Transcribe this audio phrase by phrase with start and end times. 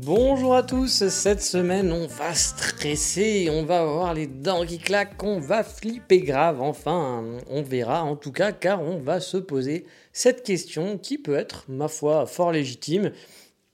[0.00, 5.20] Bonjour à tous, cette semaine on va stresser, on va avoir les dents qui claquent,
[5.24, 9.86] on va flipper grave, enfin on verra en tout cas car on va se poser
[10.12, 13.10] cette question qui peut être, ma foi, fort légitime.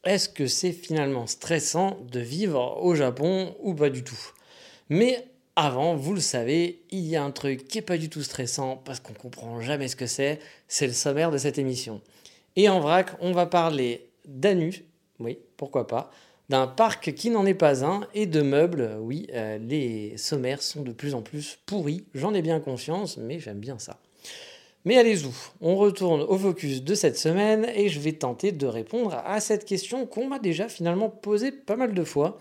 [0.04, 4.32] Est-ce que c'est finalement stressant de vivre au Japon ou pas du tout?
[4.88, 8.22] Mais avant, vous le savez, il y a un truc qui est pas du tout
[8.22, 10.38] stressant parce qu'on comprend jamais ce que c'est,
[10.68, 12.00] c'est le sommaire de cette émission.
[12.56, 14.86] Et en vrac, on va parler d'Anu,
[15.20, 16.10] oui, pourquoi pas,
[16.48, 20.82] d'un parc qui n'en est pas un, et de meubles, oui, euh, les sommaires sont
[20.82, 23.98] de plus en plus pourris, j'en ai bien conscience, mais j'aime bien ça.
[24.84, 25.30] Mais allez-y,
[25.62, 29.64] on retourne au focus de cette semaine et je vais tenter de répondre à cette
[29.64, 32.38] question qu'on m'a déjà finalement posée pas mal de fois.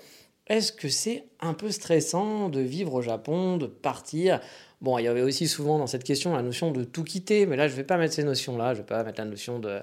[0.47, 4.42] Est-ce que c'est un peu stressant de vivre au Japon, de partir?
[4.81, 7.56] Bon, il y avait aussi souvent dans cette question la notion de tout quitter, mais
[7.56, 9.80] là je vais pas mettre ces notions-là, je vais pas mettre la notion de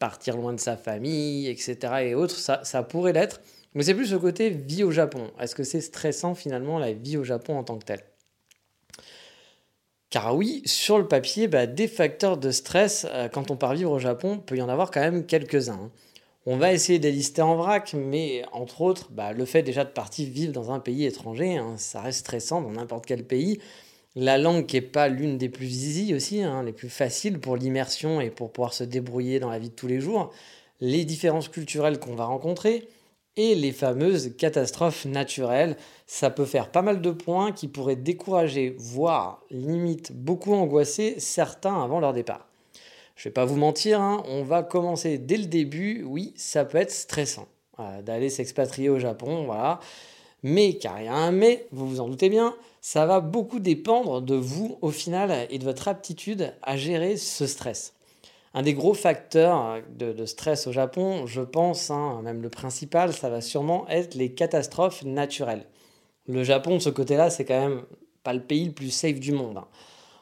[0.00, 1.76] partir loin de sa famille, etc.
[2.02, 3.40] et autres, ça, pourrait l'être.
[3.74, 5.30] Mais c'est plus le côté vie au Japon.
[5.38, 8.02] Est-ce que c'est stressant finalement la vie au Japon en tant que telle?
[10.08, 13.92] Car oui, sur le papier, bah, des facteurs de stress euh, quand on part vivre
[13.92, 15.74] au Japon, peut y en avoir quand même quelques-uns.
[15.74, 15.90] Hein.
[16.46, 19.84] On va essayer de les lister en vrac, mais entre autres, bah, le fait déjà
[19.84, 23.60] de partir vivre dans un pays étranger, hein, ça reste stressant dans n'importe quel pays
[24.16, 27.56] la langue qui n'est pas l'une des plus easy aussi, hein, les plus faciles pour
[27.56, 30.30] l'immersion et pour pouvoir se débrouiller dans la vie de tous les jours,
[30.80, 32.88] les différences culturelles qu'on va rencontrer
[33.36, 35.76] et les fameuses catastrophes naturelles.
[36.06, 41.82] Ça peut faire pas mal de points qui pourraient décourager, voire limite beaucoup angoisser certains
[41.82, 42.48] avant leur départ.
[43.14, 46.02] Je vais pas vous mentir, hein, on va commencer dès le début.
[46.04, 47.46] Oui, ça peut être stressant
[48.02, 49.80] d'aller s'expatrier au Japon, voilà.
[50.42, 53.60] Mais, car il y a un mais, vous vous en doutez bien, ça va beaucoup
[53.60, 57.94] dépendre de vous au final et de votre aptitude à gérer ce stress.
[58.52, 63.30] Un des gros facteurs de, stress au Japon, je pense, hein, même le principal, ça
[63.30, 65.66] va sûrement être les catastrophes naturelles.
[66.26, 67.82] Le Japon, de ce côté-là, c'est quand même
[68.24, 69.58] pas le pays le plus safe du monde.
[69.58, 69.68] Hein.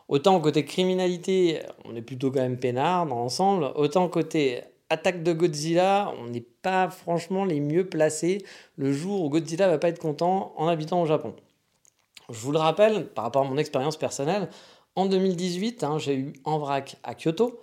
[0.09, 5.33] Autant côté criminalité, on est plutôt quand même peinard dans l'ensemble, autant côté attaque de
[5.33, 8.45] Godzilla, on n'est pas franchement les mieux placés
[8.77, 11.35] le jour où Godzilla va pas être content en habitant au Japon.
[12.31, 14.49] Je vous le rappelle, par rapport à mon expérience personnelle,
[14.97, 17.61] en 2018, hein, j'ai eu en vrac à Kyoto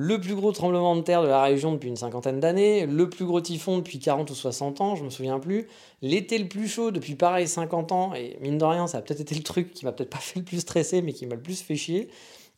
[0.00, 3.24] le plus gros tremblement de terre de la région depuis une cinquantaine d'années, le plus
[3.24, 5.66] gros typhon depuis 40 ou 60 ans, je me souviens plus,
[6.02, 9.20] l'été le plus chaud depuis pareil 50 ans, et mine de rien, ça a peut-être
[9.20, 11.42] été le truc qui m'a peut-être pas fait le plus stresser, mais qui m'a le
[11.42, 12.08] plus fait chier,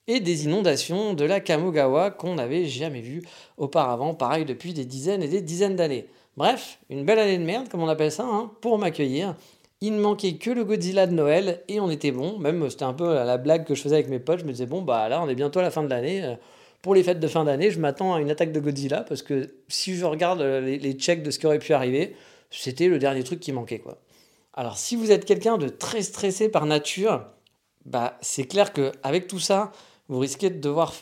[0.06, 3.22] et des inondations de la Kamogawa qu'on n'avait jamais vu
[3.56, 6.09] auparavant, pareil depuis des dizaines et des dizaines d'années.
[6.37, 9.34] Bref, une belle année de merde, comme on appelle ça, hein, pour m'accueillir.
[9.82, 12.38] Il ne manquait que le Godzilla de Noël et on était bon.
[12.38, 14.41] Même c'était un peu la blague que je faisais avec mes potes.
[14.41, 16.22] Je me disais, bon, bah là, on est bientôt à la fin de l'année.
[16.22, 16.34] Euh,
[16.82, 19.54] pour les fêtes de fin d'année, je m'attends à une attaque de Godzilla parce que
[19.68, 22.14] si je regarde euh, les, checks de ce qui aurait pu arriver,
[22.50, 23.78] c'était le dernier truc qui manquait.
[23.78, 23.98] quoi.
[24.54, 27.24] Alors, si vous êtes quelqu'un de très stressé par nature,
[27.84, 29.72] bah, c'est clair qu'avec tout ça,
[30.08, 30.92] vous risquez de devoir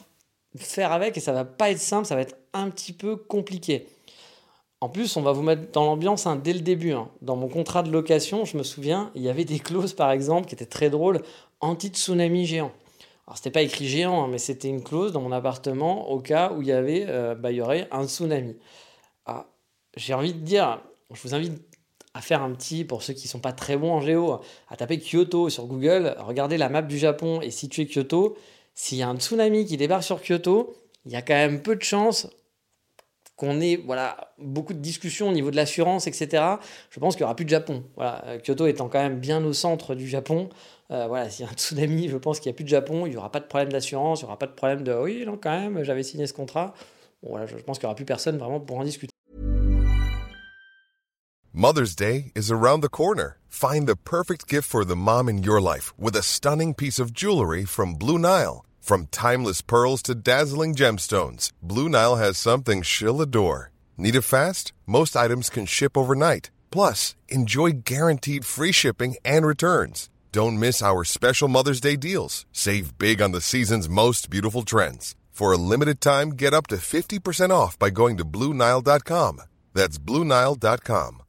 [0.56, 3.86] faire avec et ça va pas être simple, ça va être un petit peu compliqué.
[4.80, 6.92] En plus, on va vous mettre dans l'ambiance hein, dès le début.
[6.92, 7.08] Hein.
[7.20, 10.46] Dans mon contrat de location, je me souviens, il y avait des clauses, par exemple,
[10.46, 11.22] qui étaient très drôles,
[11.60, 12.72] anti-tsunami géant.
[13.26, 16.52] Alors, c'était pas écrit géant, hein, mais c'était une clause dans mon appartement au cas
[16.52, 18.56] où il y, avait, euh, bah, aurait un tsunami.
[19.26, 19.46] Ah,
[19.96, 20.80] j'ai envie de dire,
[21.12, 21.60] je vous invite
[22.14, 24.76] à faire un petit, pour ceux qui ne sont pas très bons en géo, à
[24.76, 28.36] taper Kyoto sur Google, regardez la map du Japon et situer Kyoto.
[28.74, 30.74] S'il y a un tsunami qui débarque sur Kyoto,
[31.04, 32.28] il y a quand même peu de chances
[33.38, 36.44] qu'on ait voilà, beaucoup de discussions au niveau de l'assurance, etc.,
[36.90, 37.84] je pense qu'il n'y aura plus de Japon.
[37.94, 40.48] Voilà, euh, Kyoto étant quand même bien au centre du Japon,
[40.90, 43.06] euh, voilà, s'il y a un tsunami, je pense qu'il n'y a plus de Japon,
[43.06, 45.24] il n'y aura pas de problème d'assurance, il n'y aura pas de problème de oui,
[45.24, 46.74] non, quand même, j'avais signé ce contrat.
[47.22, 49.12] Voilà, je pense qu'il n'y aura plus personne vraiment pour en discuter.
[51.52, 53.38] Mother's Day is around the corner.
[53.48, 57.12] Find the perfect gift for the mom in your life with a stunning piece of
[57.12, 58.64] jewelry from Blue Nile.
[58.88, 63.70] From timeless pearls to dazzling gemstones, Blue Nile has something she'll adore.
[63.98, 64.72] Need it fast?
[64.86, 66.50] Most items can ship overnight.
[66.70, 70.08] Plus, enjoy guaranteed free shipping and returns.
[70.32, 72.46] Don't miss our special Mother's Day deals.
[72.50, 75.14] Save big on the season's most beautiful trends.
[75.32, 79.42] For a limited time, get up to 50% off by going to Bluenile.com.
[79.74, 81.22] That's Bluenile.com.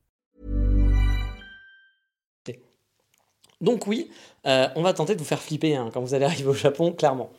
[3.61, 4.09] Donc, oui,
[4.45, 6.93] euh, on va tenter de vous faire flipper hein, quand vous allez arriver au Japon,
[6.93, 7.29] clairement.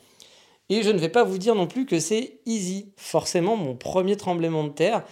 [0.70, 2.93] Et je ne vais pas vous dire non plus que c'est easy.
[2.96, 5.05] Forcément, mon premier tremblement de terre,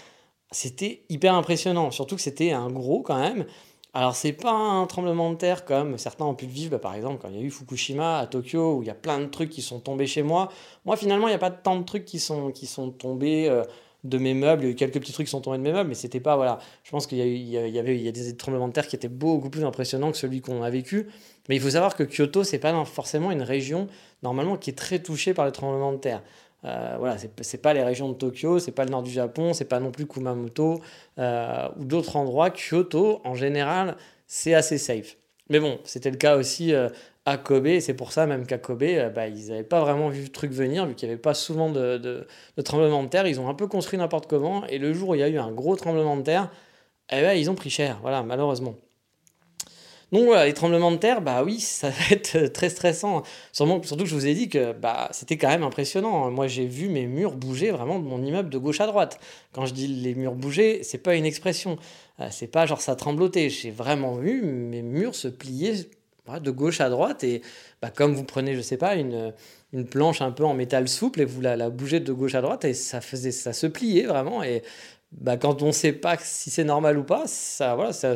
[0.53, 1.91] c'était hyper impressionnant.
[1.91, 3.45] Surtout que c'était un gros quand même.
[3.93, 6.95] Alors, c'est pas un tremblement de terre comme certains ont pu le vivre, bah, par
[6.95, 9.27] exemple, quand il y a eu Fukushima à Tokyo, où il y a plein de
[9.27, 10.49] trucs qui sont tombés chez moi.
[10.85, 13.49] Moi, finalement, il n'y a pas tant de trucs qui sont, qui sont tombés.
[13.49, 13.65] Euh,
[14.05, 15.73] de mes meubles, il y a eu quelques petits trucs qui sont tombés de mes
[15.73, 18.37] meubles, mais c'était pas, voilà, je pense qu'il y, y, avait il y a des
[18.37, 21.09] tremblements de terre qui étaient beaucoup plus impressionnants que celui qu'on a vécu,
[21.49, 23.89] mais il faut savoir que Kyoto, c'est pas forcément une région,
[24.23, 26.23] normalement, qui est très touchée par les tremblements de terre.
[26.65, 29.65] Euh, voilà, c'est pas les régions de Tokyo, c'est pas le nord du Japon, c'est
[29.65, 30.81] pas non plus Kumamoto
[31.19, 32.51] euh, ou d'autres endroits.
[32.51, 33.97] Kyoto, en général,
[34.27, 35.17] c'est assez safe.
[35.51, 36.89] Mais bon, c'était le cas aussi euh,
[37.25, 40.23] à Kobe, c'est pour ça même qu'à Kobe, euh, bah, ils n'avaient pas vraiment vu
[40.23, 43.27] le truc venir, vu qu'il n'y avait pas souvent de, de, de tremblements de terre.
[43.27, 45.39] Ils ont un peu construit n'importe comment, et le jour où il y a eu
[45.39, 46.51] un gros tremblement de terre,
[47.11, 48.75] eh ben, ils ont pris cher, voilà, malheureusement.
[50.11, 53.23] Donc voilà, les tremblements de terre, bah oui, ça va être très stressant.
[53.53, 56.31] Surtout que je vous ai dit que bah, c'était quand même impressionnant.
[56.31, 59.21] Moi, j'ai vu mes murs bouger vraiment de mon immeuble de gauche à droite.
[59.53, 61.77] Quand je dis les murs bouger, c'est pas une expression.
[62.21, 63.51] Euh, c'est pas genre ça tremblotait.
[63.51, 65.89] J'ai vraiment vu mes murs se plier
[66.41, 67.25] de gauche à droite.
[67.25, 67.43] Et
[67.83, 69.33] bah, comme vous prenez, je sais pas, une,
[69.73, 72.65] une planche un peu en métal souple et vous la, bougez de gauche à droite
[72.65, 74.43] et ça, faisait, ça se pliait vraiment.
[74.43, 74.63] Et
[75.13, 78.15] bah, quand on sait pas si c'est normal ou pas, ça, voilà, ça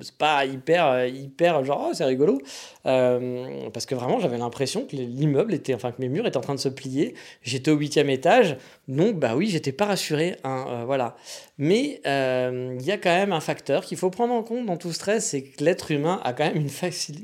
[0.00, 2.40] c'est pas hyper hyper genre oh, c'est rigolo.
[2.86, 6.42] Euh, parce que vraiment j'avais l'impression que l'immeuble était enfin que mes murs étaient en
[6.42, 7.14] train de se plier.
[7.42, 8.56] J'étais au huitième étage.
[8.88, 11.16] Donc bah oui j'étais pas rassuré hein, euh, voilà.
[11.58, 14.76] Mais euh, il y a quand même un facteur qu'il faut prendre en compte dans
[14.76, 16.70] tout stress c'est que l'être humain a quand même une,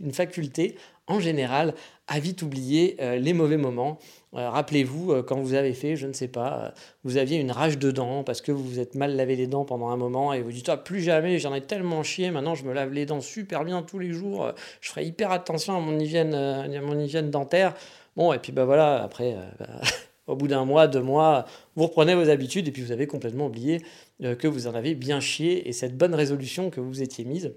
[0.04, 0.76] une faculté
[1.06, 1.74] en général
[2.08, 3.98] à vite oublier les mauvais moments.
[3.98, 6.70] euh, rappelez-vous, euh, quand vous avez fait, je ne sais pas, euh,
[7.04, 9.64] vous aviez une rage de dents parce que vous vous êtes mal lavé les dents
[9.64, 12.64] pendant un moment et vous dites ah, plus jamais, j'en ai tellement chié, maintenant je
[12.64, 15.98] me lave les dents super bien tous les jours, je ferai hyper attention à mon
[15.98, 17.74] hygiène, à mon hygiène dentaire.
[18.16, 19.66] Bon, et puis bah voilà, après, bah,
[20.26, 21.44] au bout d'un mois, deux mois,
[21.76, 23.82] vous reprenez vos habitudes et puis vous avez complètement oublié
[24.20, 27.52] que vous en avez bien chié et cette bonne résolution que vous étiez mise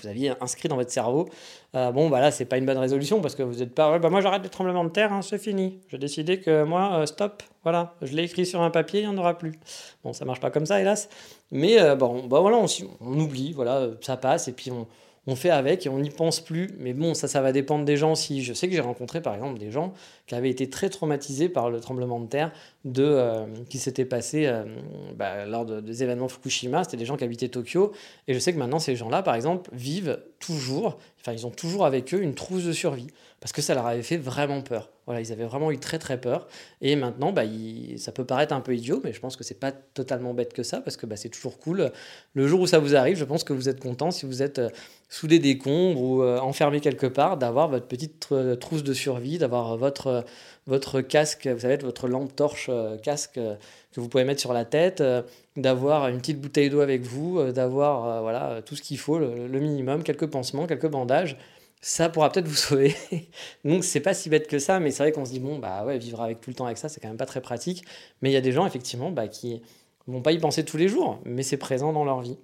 [0.00, 1.28] vous aviez inscrit dans votre cerveau.
[1.74, 3.98] Euh, bon, bah là, c'est pas une bonne résolution parce que vous êtes pas.
[3.98, 5.80] bah moi, j'arrête les tremblements de terre, hein, c'est fini.
[5.88, 9.14] J'ai décidé que moi, euh, stop, voilà, je l'ai écrit sur un papier, il n'y
[9.14, 9.52] en aura plus.
[10.02, 11.08] Bon, ça marche pas comme ça, hélas.
[11.50, 12.66] Mais euh, bon, bah voilà, on,
[13.00, 14.86] on, oublie, voilà, ça passe et puis on,
[15.26, 16.70] on fait avec et on n'y pense plus.
[16.78, 18.42] Mais bon, ça, ça va dépendre des gens aussi.
[18.42, 19.92] Je sais que j'ai rencontré par exemple des gens
[20.26, 22.52] qui avaient été très traumatisés par le tremblement de terre
[22.84, 24.64] de, euh, qui s'était passé euh,
[25.16, 26.84] bah, lors des événements Fukushima.
[26.84, 27.92] C'était des gens qui habitaient Tokyo.
[28.28, 31.86] Et je sais que maintenant, ces gens-là, par exemple, vivent toujours, enfin, ils ont toujours
[31.86, 33.08] avec eux une trousse de survie
[33.44, 34.90] parce que ça leur avait fait vraiment peur.
[35.04, 36.48] Voilà, ils avaient vraiment eu très très peur.
[36.80, 37.42] Et maintenant, bah,
[37.98, 40.62] ça peut paraître un peu idiot, mais je pense que c'est pas totalement bête que
[40.62, 41.92] ça, parce que bah, c'est toujours cool.
[42.32, 44.62] Le jour où ça vous arrive, je pense que vous êtes content si vous êtes
[45.14, 48.28] euh, soudé des combres ou euh, enfermé quelque part, d'avoir votre petite
[48.60, 50.24] trousse de survie, d'avoir votre,
[50.66, 54.64] votre casque, vous savez, votre lampe torche euh, casque que vous pouvez mettre sur la
[54.64, 55.02] tête,
[55.56, 59.60] d'avoir une petite bouteille d'eau avec vous, d'avoir voilà, tout ce qu'il faut, le, le
[59.60, 61.36] minimum, quelques pansements, quelques bandages
[61.80, 62.96] ça pourra peut-être vous sauver.
[63.64, 65.84] Donc c'est pas si bête que ça, mais c'est vrai qu'on se dit bon bah
[65.84, 67.84] ouais vivre avec tout le temps avec ça c'est quand même pas très pratique.
[68.22, 69.60] Mais il y a des gens effectivement bah, qui
[70.06, 72.38] vont pas y penser tous les jours, mais c'est présent dans leur vie.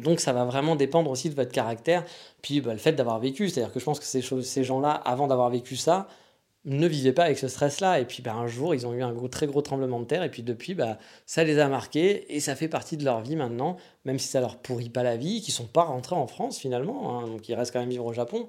[0.00, 2.04] Donc ça va vraiment dépendre aussi de votre caractère,
[2.42, 3.48] puis bah, le fait d'avoir vécu.
[3.48, 6.08] C'est-à-dire que je pense que ces, gens-là, avant d'avoir vécu ça,
[6.64, 8.00] ne vivaient pas avec ce stress-là.
[8.00, 10.22] Et puis ben, un jour, ils ont eu un très gros tremblement de terre.
[10.22, 12.34] Et puis depuis, bah, ça les a marqués.
[12.34, 15.16] Et ça fait partie de leur vie maintenant, même si ça leur pourrit pas la
[15.16, 17.20] vie, qu'ils sont pas rentrés en France finalement.
[17.20, 18.48] Hein, donc ils restent quand même vivre au Japon.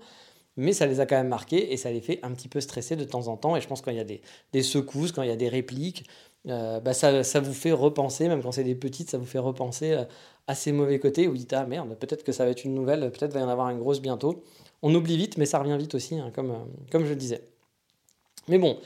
[0.58, 2.98] Mais ça les a quand même marqués et ça les fait un petit peu stresser
[2.98, 3.56] de temps en temps.
[3.56, 4.04] Et je pense quand il y a
[4.52, 6.06] des secousses, quand il y a des répliques,
[6.48, 9.40] euh, bah, ça, ça, vous fait repenser, même quand c'est des petites, ça vous fait
[9.40, 10.04] repenser euh,
[10.48, 11.28] à ces mauvais côtés.
[11.28, 13.50] Vous dites, ah merde, peut-être que ça va être une nouvelle, peut-être va y en
[13.50, 14.44] avoir une grosse bientôt.
[14.82, 17.44] On oublie vite, mais ça revient vite aussi, hein, comme, euh, comme je le disais.
[18.48, 18.80] Mais bon,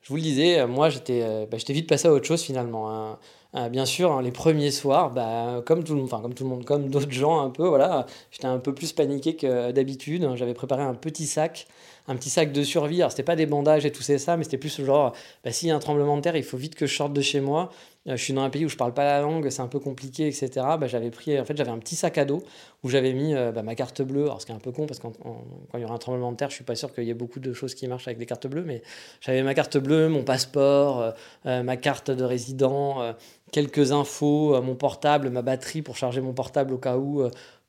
[0.00, 2.90] je vous le disais, moi j'étais bah, vite passé à autre chose finalement.
[2.90, 3.68] Hein.
[3.68, 6.88] Bien sûr, hein, les premiers soirs, bah, comme, tout, enfin, comme tout le monde, comme
[6.90, 10.28] d'autres gens un peu, voilà, j'étais un peu plus paniqué que d'habitude.
[10.34, 11.68] J'avais préparé un petit sac,
[12.08, 13.00] un petit sac de survie.
[13.00, 15.70] Alors c'était pas des bandages et tout ça, mais c'était plus genre, bah, s'il y
[15.70, 17.70] a un tremblement de terre, il faut vite que je sorte de chez moi.
[18.08, 19.78] Euh, je suis dans un pays où je parle pas la langue, c'est un peu
[19.78, 20.50] compliqué, etc.
[20.78, 22.42] Bah, j'avais pris, en fait, j'avais un petit sac à dos
[22.82, 24.24] où j'avais mis euh, bah, ma carte bleue.
[24.24, 25.44] Alors, ce qui est un peu con parce que quand
[25.74, 27.40] il y aura un tremblement de terre, je suis pas sûr qu'il y ait beaucoup
[27.40, 28.82] de choses qui marchent avec des cartes bleues, mais
[29.20, 31.14] j'avais ma carte bleue, mon passeport,
[31.46, 33.14] euh, ma carte de résident,
[33.52, 37.22] quelques infos, mon portable, ma batterie pour charger mon portable au cas où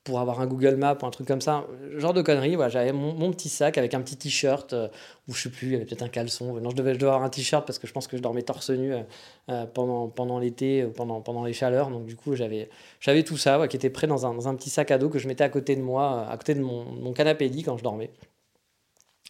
[0.04, 2.56] pour avoir un Google Maps ou un truc comme ça, genre de conneries.
[2.56, 4.88] Voilà, j'avais mon, petit sac avec un petit t-shirt, euh,
[5.28, 6.60] ou je sais plus, il y avait peut-être un caleçon.
[6.60, 8.42] Non, je devais, je devais avoir un t-shirt parce que je pense que je dormais
[8.42, 9.00] torse nu euh,
[9.48, 11.88] euh, pendant, pendant l'été, pendant, pendant les chaleurs.
[11.90, 12.68] Donc du coup, j'avais,
[13.00, 15.18] j'avais tout ça qui était prêt dans un, dans un, petit sac à dos que
[15.18, 17.82] je mettais à côté de moi, à côté de mon, mon canapé lit quand je
[17.82, 18.10] dormais.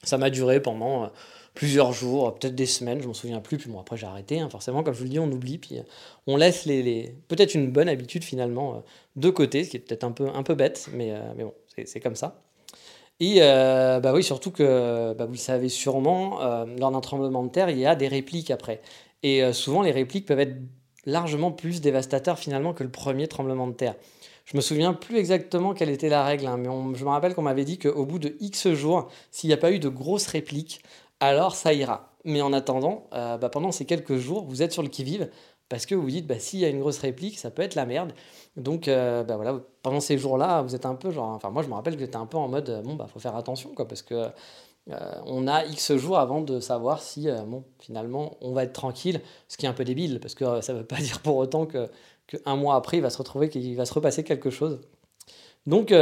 [0.02, 1.10] Ça m'a duré pendant
[1.54, 3.56] plusieurs jours, peut-être des semaines, je m'en souviens plus.
[3.56, 5.78] Puis bon, après j'ai arrêté, hein, forcément, comme je vous le dis, on oublie, puis
[6.26, 8.82] on laisse les, peut-être une bonne habitude finalement
[9.16, 11.54] de côté, ce qui est peut-être un peu, un peu bête, mais, mais bon,
[11.86, 12.42] c'est comme ça.
[13.20, 16.40] Et bah oui, surtout que, bah vous le savez sûrement,
[16.78, 18.80] lors d'un tremblement de terre, il y a des répliques après.
[19.22, 20.56] Et souvent, les répliques peuvent être
[21.06, 23.94] largement plus dévastateurs finalement que le premier tremblement de terre.
[24.46, 27.42] Je me souviens plus exactement quelle était la règle, hein, mais je me rappelle qu'on
[27.42, 30.82] m'avait dit qu'au bout de X jours, s'il n'y a pas eu de grosses répliques,
[31.20, 32.14] alors ça ira.
[32.24, 35.30] Mais en attendant, euh, bah, pendant ces quelques jours, vous êtes sur le qui-vive
[35.68, 37.74] parce que vous vous dites, bah, s'il y a une grosse réplique, ça peut être
[37.74, 38.12] la merde.
[38.56, 41.68] Donc euh, bah, voilà, pendant ces jours-là, vous êtes un peu genre, enfin moi je
[41.68, 44.02] me rappelle que j'étais un peu en mode, bon bah faut faire attention quoi, parce
[44.02, 44.28] que
[44.90, 49.22] euh, on a X jours avant de savoir si, bon, finalement, on va être tranquille,
[49.48, 51.66] ce qui est un peu débile, parce que ça ne veut pas dire pour autant
[51.66, 51.88] que
[52.26, 54.80] qu'un mois après, il va se retrouver qu'il va se repasser quelque chose.
[55.66, 55.92] Donc,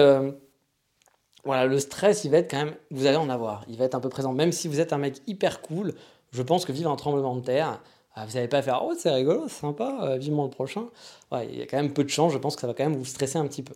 [1.44, 3.94] voilà, le stress, il va être quand même, vous allez en avoir, il va être
[3.94, 4.32] un peu présent.
[4.32, 5.94] Même si vous êtes un mec hyper cool,
[6.30, 7.80] je pense que vivre un tremblement de terre,
[8.14, 10.84] ah, vous n'allez pas faire Oh, c'est rigolo, c'est sympa, euh, vivement le prochain.
[11.32, 12.96] il y a quand même peu de chance, je pense que ça va quand même
[12.96, 13.74] vous stresser un petit peu.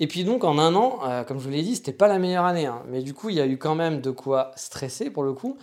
[0.00, 2.18] Et puis donc en un an, euh, comme je vous l'ai dit, c'était pas la
[2.18, 2.82] meilleure année, hein.
[2.88, 5.56] mais du coup il y a eu quand même de quoi stresser pour le coup,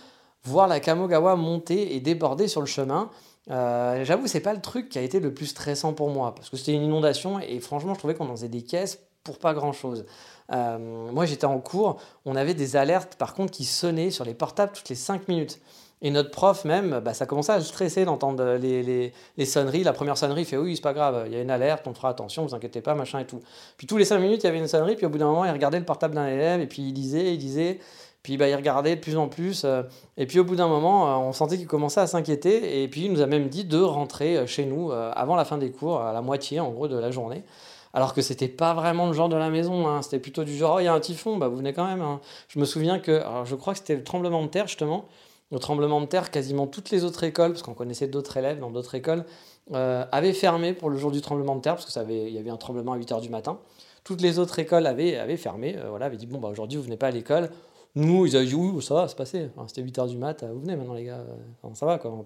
[0.44, 3.10] voir la Kamogawa monter et déborder sur le chemin.
[3.50, 6.48] Euh, J'avoue, c'est pas le truc qui a été le plus stressant pour moi, parce
[6.48, 9.54] que c'était une inondation et franchement, je trouvais qu'on en faisait des caisses pour pas
[9.54, 10.04] grand chose.
[10.52, 14.34] Euh, moi, j'étais en cours, on avait des alertes par contre qui sonnaient sur les
[14.34, 15.60] portables toutes les 5 minutes.
[16.04, 19.84] Et notre prof même, bah, ça commençait à le stresser d'entendre les, les, les, sonneries.
[19.84, 21.94] La première sonnerie, il fait oui, c'est pas grave, il y a une alerte, on
[21.94, 23.38] fera attention, vous inquiétez pas, machin et tout.
[23.76, 25.44] Puis tous les 5 minutes, il y avait une sonnerie, puis au bout d'un moment,
[25.44, 27.78] il regardait le portable d'un élève, et puis il disait, il disait,
[28.24, 29.62] puis bah, il regardait de plus en plus.
[29.64, 29.84] Euh,
[30.16, 32.82] et puis au bout d'un moment, euh, on sentait qu'il commençait à s'inquiéter.
[32.82, 35.70] Et puis il nous a même dit de rentrer chez nous avant la fin des
[35.70, 37.44] cours, à la moitié en gros de la journée.
[37.94, 40.00] Alors que c'était pas vraiment le genre de la maison, hein.
[40.02, 42.00] c'était plutôt du genre, oh, il y a un typhon, bah, vous venez quand même.
[42.00, 42.20] Hein.
[42.48, 45.06] Je me souviens que, alors, je crois que c'était le tremblement de terre justement.
[45.50, 48.70] Le tremblement de terre, quasiment toutes les autres écoles, parce qu'on connaissait d'autres élèves dans
[48.70, 49.26] d'autres écoles,
[49.70, 52.94] avaient fermé pour le jour du tremblement de terre, parce qu'il y avait un tremblement
[52.94, 53.58] à 8h du matin.
[54.02, 56.96] Toutes les autres écoles avaient, avaient fermé, voilà, avaient dit, bon, bah, aujourd'hui, vous venez
[56.96, 57.50] pas à l'école,
[57.94, 59.50] nous, ils avaient dit oui, ça va, c'est passé.
[59.66, 61.26] c'était 8h du mat, vous venez maintenant, les gars.
[61.74, 62.10] ça va, quoi.
[62.14, 62.22] On va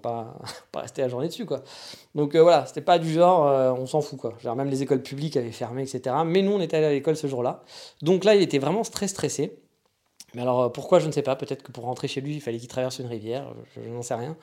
[0.71, 1.61] pas, rester la journée dessus, quoi.
[2.15, 4.33] Donc euh, voilà, c'était pas du genre, euh, on s'en fout, quoi.
[4.39, 6.15] Genre, même les écoles publiques avaient fermé, etc.
[6.25, 7.63] Mais nous, on était allés à l'école ce jour-là.
[8.01, 9.57] Donc là, il était vraiment très stressé.
[10.35, 11.35] Mais alors, euh, pourquoi, je ne sais pas.
[11.35, 13.53] Peut-être que pour rentrer chez lui, il fallait qu'il traverse une rivière.
[13.75, 14.37] je n'en sais rien.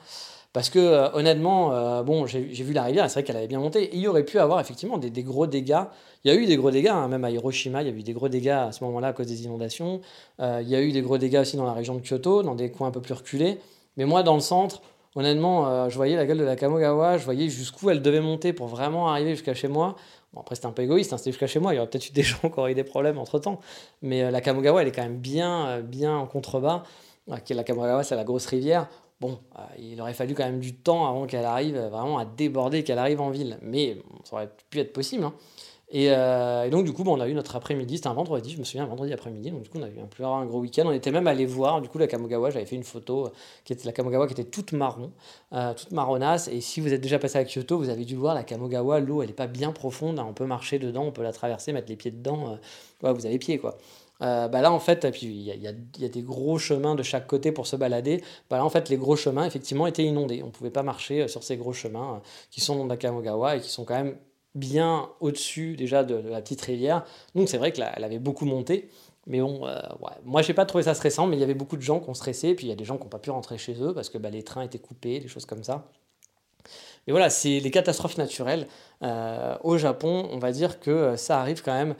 [0.55, 3.59] Parce que euh, honnêtement, euh, bon, j'ai vu la rivière, c'est vrai qu'elle avait bien
[3.59, 3.89] monté.
[3.91, 5.83] il y aurait pu avoir effectivement des, gros dégâts.
[6.23, 8.03] Il y a eu des gros dégâts, hein, même à Hiroshima, il y a eu
[8.03, 9.99] des gros dégâts à ce moment-là à cause des inondations.
[10.39, 12.55] Euh, il y a eu des gros dégâts aussi dans la région de Kyoto, dans
[12.55, 13.57] des coins un peu plus reculés.
[13.97, 14.81] Mais moi, dans le centre,
[15.15, 18.67] honnêtement, je voyais la gueule de la Kamogawa, je voyais jusqu'où elle devait monter pour
[18.67, 19.97] vraiment arriver jusqu'à chez moi.
[20.31, 21.73] Bon, après, c'était un peu égoïste, hein, c'était jusqu'à chez moi.
[21.73, 23.59] Il y aurait peut-être eu des gens qui auraient eu des problèmes entre temps.
[24.01, 26.83] Mais la Kamogawa, elle est quand même bien, bien en contrebas.
[27.27, 28.87] La Kamogawa, c'est la grosse rivière
[29.19, 32.83] bon, euh, il aurait fallu quand même du temps avant qu'elle arrive vraiment à déborder,
[32.83, 33.57] qu'elle arrive en ville.
[33.61, 35.23] Mais ça aurait pu être possible.
[35.23, 35.33] Hein.
[35.93, 38.57] Euh, et, donc, du coup, bon, on a eu notre après-midi, c'était un vendredi, je
[38.57, 39.51] me souviens, un vendredi après-midi.
[39.51, 40.83] Donc, du coup, on a eu un, plus un gros week-end.
[40.85, 42.49] On était même allé voir, du coup, la Kamogawa.
[42.49, 43.29] J'avais fait une photo, euh,
[43.63, 45.11] qui était la Kamogawa qui était toute marron,
[45.51, 46.47] toute marronasse.
[46.47, 48.99] Et si vous êtes déjà passé à Kyoto, vous avez dû voir la Kamogawa.
[48.99, 50.19] L'eau, elle n'est pas bien profonde.
[50.19, 50.25] Hein.
[50.27, 52.57] on peut marcher dedans, on peut la traverser, mettre les pieds dedans.
[53.01, 53.77] vous avez pied, quoi.
[54.21, 57.67] Euh, bah là, en fait, il y, a, des gros chemins de chaque côté pour
[57.67, 58.23] se balader.
[58.49, 60.41] Bah là, en fait, les gros chemins, effectivement, étaient inondés.
[60.43, 62.19] On ne pouvait pas marcher euh, sur ces gros chemins euh,
[62.49, 64.17] qui sont dans Nakamogawa et qui sont quand même
[64.53, 67.03] bien au-dessus déjà de, la petite rivière.
[67.35, 68.89] Donc, c'est vrai qu'elle avait beaucoup monté.
[69.27, 70.13] Mais bon, euh, ouais.
[70.23, 72.13] moi, j'ai pas trouvé ça stressant, mais il y avait beaucoup de gens qui ont
[72.13, 72.55] stressé.
[72.55, 74.17] Puis il y a des gens qui n'ont pas pu rentrer chez eux parce que
[74.17, 75.89] bah, les trains étaient coupés, des choses comme ça.
[77.05, 78.67] Mais voilà, c'est les catastrophes naturelles.
[79.01, 81.95] au Japon, on va dire que ça arrive quand même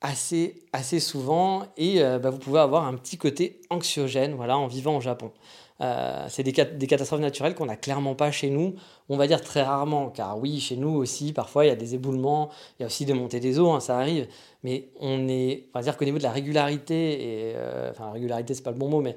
[0.00, 4.66] assez, assez souvent et euh, bah, vous pouvez avoir un petit côté anxiogène voilà, en
[4.66, 5.32] vivant au Japon.
[5.80, 8.74] Euh, c'est des, catastrophes naturelles qu'on n'a clairement pas chez nous,
[9.08, 11.94] on va dire très rarement, car oui, chez nous aussi, parfois il y a des
[11.94, 14.26] éboulements, il y a aussi des montées des eaux, hein, ça arrive,
[14.64, 18.54] mais on est, on va dire qu'au niveau de la régularité, et, euh, enfin régularité
[18.54, 19.14] c'est pas le bon mot, mais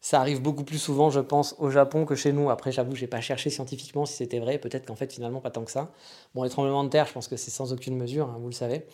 [0.00, 2.50] ça arrive beaucoup plus souvent, je pense, au Japon que chez nous.
[2.50, 4.58] Après, j'avoue, j'ai pas cherché scientifiquement si c'était vrai.
[4.58, 5.92] Peut-être qu'en fait, finalement, pas tant que ça.
[6.34, 8.52] Bon, les tremblements de terre, je pense que c'est sans aucune mesure, hein, vous le
[8.52, 8.84] savez.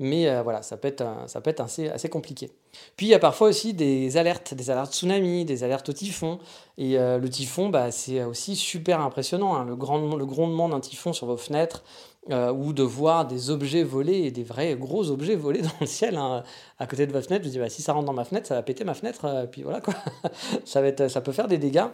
[0.00, 2.50] Mais euh, voilà, ça peut être, ça peut être assez, compliqué.
[2.96, 6.40] Puis il y a parfois aussi des alertes, des alertes tsunami, des alertes au typhon.
[6.78, 9.54] Et euh, le typhon, bah, c'est aussi super impressionnant.
[9.54, 9.64] Hein.
[9.64, 11.84] Le, grand, le grondement d'un typhon sur vos fenêtres,
[12.30, 16.16] euh, ou de voir des objets volés, des vrais gros objets volés dans le ciel
[16.16, 16.42] hein,
[16.80, 17.44] à côté de votre fenêtre.
[17.44, 19.46] Je dis, bah, si ça rentre dans ma fenêtre, ça va péter ma fenêtre.
[19.52, 19.94] puis voilà, quoi.
[20.64, 21.86] ça, va être, ça peut faire des dégâts.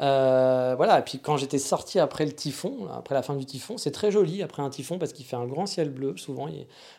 [0.00, 3.78] Euh, voilà, et puis quand j'étais sorti après le typhon, après la fin du typhon,
[3.78, 6.16] c'est très joli après un typhon parce qu'il fait un grand ciel bleu.
[6.16, 6.48] Souvent,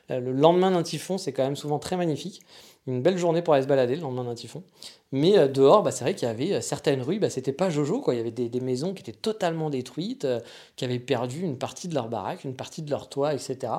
[0.10, 2.42] le lendemain d'un typhon, c'est quand même souvent très magnifique.
[2.88, 4.64] une belle journée pour aller se balader le lendemain d'un typhon.
[5.12, 7.70] Mais euh, dehors, bah, c'est vrai qu'il y avait euh, certaines rues, bah, c'était pas
[7.70, 8.04] Jojo.
[8.12, 10.28] Il y avait des, maisons qui étaient totalement détruites,
[10.76, 13.74] qui avaient perdu une partie de leur baraque, une partie de leur toit, etc.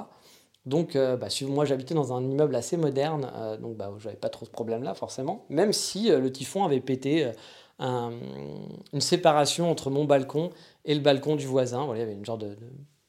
[0.66, 3.30] Donc, bah, moi j'habitais dans un immeuble assez moderne,
[3.62, 7.30] donc bah, j'avais pas trop ce problème-là forcément, même si le typhon avait pété
[7.78, 10.50] une séparation entre mon balcon
[10.84, 11.84] et le balcon du voisin.
[11.84, 12.56] Voilà, il y avait une genre de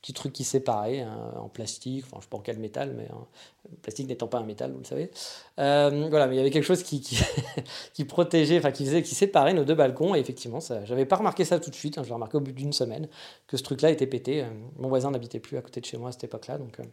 [0.01, 3.25] petit truc qui séparait hein, en plastique, je sais pas en quel métal, mais hein,
[3.69, 5.11] le plastique n'étant pas un métal, vous le savez.
[5.59, 7.01] Euh, voilà, mais il y avait quelque chose qui,
[7.93, 11.17] qui, protégeait, enfin qui faisait, qui séparait nos deux balcons, et effectivement, ça, j'avais pas
[11.17, 13.09] remarqué ça tout de suite, hein, je l'ai remarqué au bout d'une semaine,
[13.47, 14.43] que ce truc-là était pété.
[14.43, 16.83] Euh, mon voisin n'habitait plus à côté de chez moi à cette époque-là, donc, euh,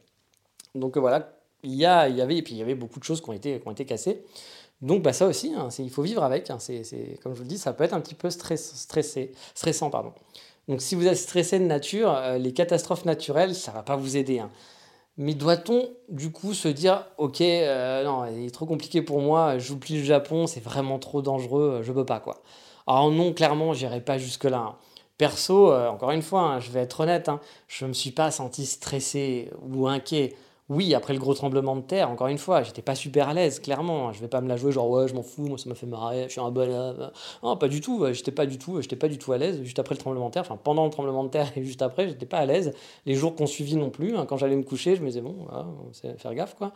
[0.74, 3.30] donc voilà, il y, y avait, et puis il y avait beaucoup de choses qui
[3.30, 4.24] ont été, qui ont été cassées.
[4.80, 7.72] Donc bah, ça aussi, il faut vivre avec, c'est, comme je vous le dis, ça
[7.72, 9.90] peut être un petit peu stress, stressé, stressant.
[9.90, 10.12] Pardon.
[10.68, 14.16] Donc si vous êtes stressé de nature, euh, les catastrophes naturelles, ça va pas vous
[14.16, 14.38] aider.
[14.38, 14.50] Hein.
[15.16, 19.58] Mais doit-on du coup se dire, ok, euh, non, il est trop compliqué pour moi,
[19.58, 22.42] j'oublie le Japon, c'est vraiment trop dangereux, je peux pas quoi.
[22.86, 24.58] Alors non, clairement, j'irai pas jusque là.
[24.58, 24.76] Hein.
[25.16, 27.30] Perso, euh, encore une fois, hein, je vais être honnête,
[27.68, 30.34] je me suis pas senti stressé ou inquiet.
[30.70, 33.60] Oui, après le gros tremblement de terre, encore une fois, j'étais pas super à l'aise,
[33.60, 34.12] clairement.
[34.14, 35.84] Je vais pas me la jouer genre ouais, je m'en fous, moi ça m'a fait
[35.84, 37.10] marrer, je suis un bon.
[37.42, 38.06] Non, pas du tout.
[38.12, 39.62] J'étais pas du tout, pas du tout à l'aise.
[39.62, 42.08] Juste après le tremblement de terre, enfin pendant le tremblement de terre et juste après,
[42.08, 42.72] j'étais pas à l'aise.
[43.04, 44.16] Les jours qu'on suivi non plus.
[44.16, 44.24] Hein.
[44.26, 45.66] quand j'allais me coucher, je me disais bon, voilà,
[46.16, 46.72] faire gaffe quoi.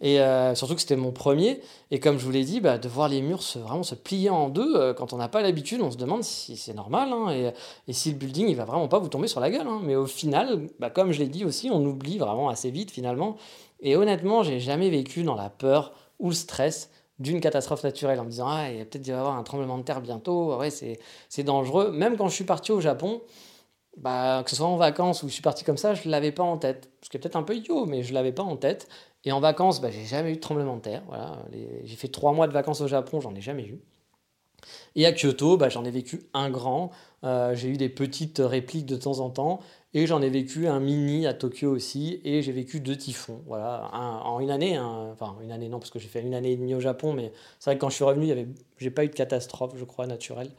[0.00, 1.60] Et euh, surtout que c'était mon premier.
[1.90, 4.48] Et comme je vous l'ai dit, bah, de voir les murs vraiment se plier en
[4.48, 7.10] deux, euh, quand on n'a pas l'habitude, on se demande si c'est normal.
[7.12, 7.52] Hein, et,
[7.88, 9.66] et, si le building, il va vraiment pas vous tomber sur la gueule.
[9.66, 9.80] Hein.
[9.84, 13.36] Mais au final, bah, comme je l'ai dit aussi, on oublie vraiment assez vite finalement.
[13.80, 18.24] Et honnêtement, j'ai jamais vécu dans la peur ou le stress d'une catastrophe naturelle en
[18.24, 21.42] me disant ah il va peut-être y avoir un tremblement de terre bientôt ouais c'est
[21.44, 23.22] dangereux même quand je suis parti au Japon
[23.96, 26.42] bah, que ce soit en vacances ou je suis parti comme ça je l'avais pas
[26.42, 28.88] en tête ce qui est peut-être un peu idiot mais je l'avais pas en tête
[29.24, 31.02] et en vacances, bah, j'ai jamais eu de tremblement de terre.
[31.06, 31.38] Voilà.
[31.84, 33.80] J'ai fait trois mois de vacances au Japon, j'en ai jamais eu.
[34.96, 36.90] Et à Kyoto, bah, j'en ai vécu un grand.
[37.24, 39.60] Euh, j'ai eu des petites répliques de temps en temps.
[39.94, 42.20] Et j'en ai vécu un mini à Tokyo aussi.
[42.24, 43.40] Et j'ai vécu deux typhons.
[43.46, 44.78] Voilà, en une année.
[44.78, 47.12] enfin, une année, non, parce que j'ai fait une année et demie au Japon.
[47.14, 48.34] Mais c'est vrai que quand je suis revenu,
[48.78, 50.50] j'ai pas eu de catastrophe, je crois, naturelle.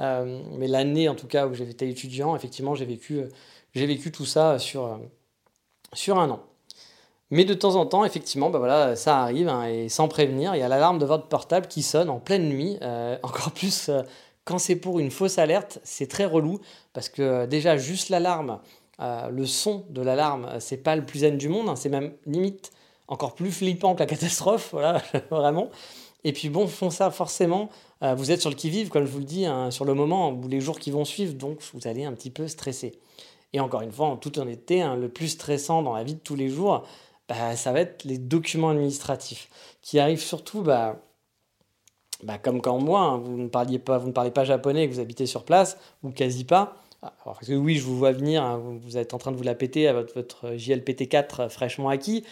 [0.00, 3.22] Euh, mais l'année, en tout cas, où j'étais étudiant, effectivement, j'ai vécu,
[3.74, 5.00] j'ai vécu tout ça sur,
[5.92, 6.42] sur un an.
[7.30, 10.60] Mais de temps en temps, effectivement, bah voilà, ça arrive, hein, et sans prévenir, il
[10.60, 12.78] y a l'alarme de votre portable qui sonne en pleine nuit.
[12.82, 14.02] Euh, encore plus euh,
[14.44, 16.60] quand c'est pour une fausse alerte, c'est très relou,
[16.92, 18.60] parce que euh, déjà, juste l'alarme,
[18.98, 22.70] le son de l'alarme, c'est pas le plus zen du monde, hein, c'est même limite
[23.08, 25.68] encore plus flippant que la catastrophe, voilà, vraiment.
[26.24, 27.68] Et puis bon, font ça forcément,
[28.00, 30.48] vous êtes sur le qui-vive, comme je vous le dis, hein, sur le moment ou
[30.48, 32.98] les jours qui vont suivre, donc vous allez un petit peu stresser.
[33.52, 36.34] Et encore une fois, en toute honnêteté, le plus stressant dans la vie de tous
[36.34, 36.84] les jours,
[37.28, 39.48] bah, ça va être les documents administratifs
[39.82, 41.00] qui arrivent surtout bah,
[42.22, 44.88] bah, comme quand moi, hein, vous, ne parliez pas, vous ne parlez pas japonais et
[44.88, 46.76] que vous habitez sur place, ou quasi pas.
[47.24, 49.54] Parce que oui, je vous vois venir, hein, vous, êtes en train de vous la
[49.54, 52.24] péter à votre, votre JLPT4 fraîchement acquis.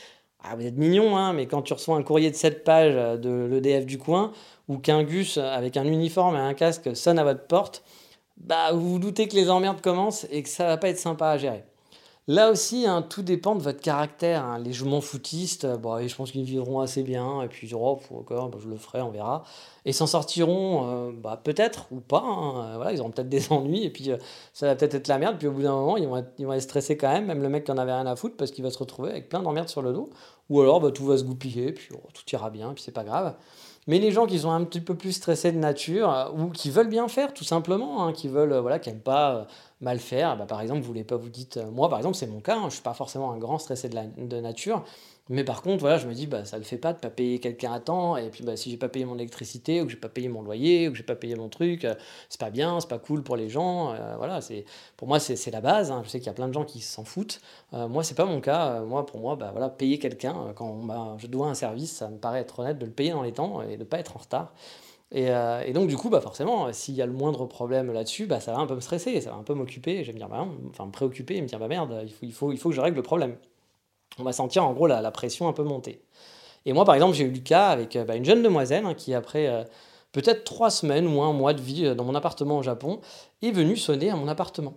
[0.42, 3.48] Ah, vous êtes mignon, hein, mais quand tu reçois un courrier de 7 pages de
[3.50, 4.32] l'EDF du coin,
[4.68, 7.82] ou qu'un gus avec un uniforme et un casque sonne à votre porte,
[8.36, 11.28] bah, vous vous doutez que les emmerdes commencent et que ça va pas être sympa
[11.28, 11.64] à gérer.
[12.26, 14.44] Là aussi, hein, tout dépend de votre caractère.
[14.44, 14.58] Hein.
[14.58, 17.42] Les jouements footistes, euh, bon, je pense qu'ils vivront assez bien.
[17.42, 19.44] Et puis, oh, bah, je le ferai, on verra.
[19.84, 22.22] Et s'en sortiront, euh, bah, peut-être ou pas.
[22.24, 22.72] Hein.
[22.72, 23.84] Euh, voilà, ils auront peut-être des ennuis.
[23.84, 24.10] Et puis,
[24.54, 25.36] ça va peut-être être la merde.
[25.38, 27.26] Puis, au bout d'un moment, ils vont, être, ils stressés quand même.
[27.26, 29.28] Même le mec qui en avait rien à foutre parce qu'il va se retrouver avec
[29.28, 30.08] plein d'emmerdes sur le dos.
[30.48, 31.72] Ou alors, bah, tout va se goupiller.
[31.72, 32.72] Puis, oh, tout ira bien.
[32.72, 33.34] Puis, c'est pas grave.
[33.86, 36.88] Mais les gens qui sont un petit peu plus stressés de nature ou qui veulent
[36.88, 39.46] bien faire, tout simplement, qui veulent, voilà, qui n'aiment pas
[39.80, 40.36] mal faire.
[40.36, 42.56] Bah, par exemple, vous voulez pas vous dites, euh, moi par exemple, c'est mon cas,
[42.56, 44.84] hein, je suis pas forcément un grand stressé de nature,
[45.30, 47.38] mais par contre, voilà, je me dis, bah, ça le fait pas de pas payer
[47.40, 49.96] quelqu'un à temps, et puis bah, si j'ai pas payé mon électricité, ou que j'ai
[49.98, 51.94] pas payé mon loyer, ou que j'ai pas payé mon truc, euh,
[52.28, 54.64] c'est pas bien, c'est pas cool pour les gens, euh, voilà, c'est,
[54.96, 56.02] pour moi, c'est, la base, hein.
[56.04, 57.40] je sais qu'il y a plein de gens qui s'en foutent,
[57.72, 61.26] moi, c'est pas mon cas, moi, pour moi, bah, voilà, payer quelqu'un, quand bah, je
[61.26, 63.76] dois un service, ça me paraît être honnête de le payer dans les temps, et
[63.76, 64.52] de pas être en retard.
[65.14, 68.40] Euh, et, donc, du coup, bah, forcément, s'il y a le moindre problème là-dessus, bah,
[68.40, 70.28] ça va un peu me stresser, ça va un peu m'occuper, je vais me dire,
[70.28, 72.70] bah, enfin, me préoccuper et me dire, bah merde, il faut, il, faut, il faut
[72.70, 73.36] que je règle le problème.
[74.18, 76.02] On va sentir en gros la, pression un peu monter.
[76.66, 78.94] Et moi, par exemple, j'ai eu le cas avec euh, bah, une jeune demoiselle hein,
[78.94, 79.64] qui, après euh,
[80.12, 83.00] peut-être trois semaines ou un mois de vie dans mon appartement au Japon,
[83.42, 84.74] est venue sonner à mon appartement.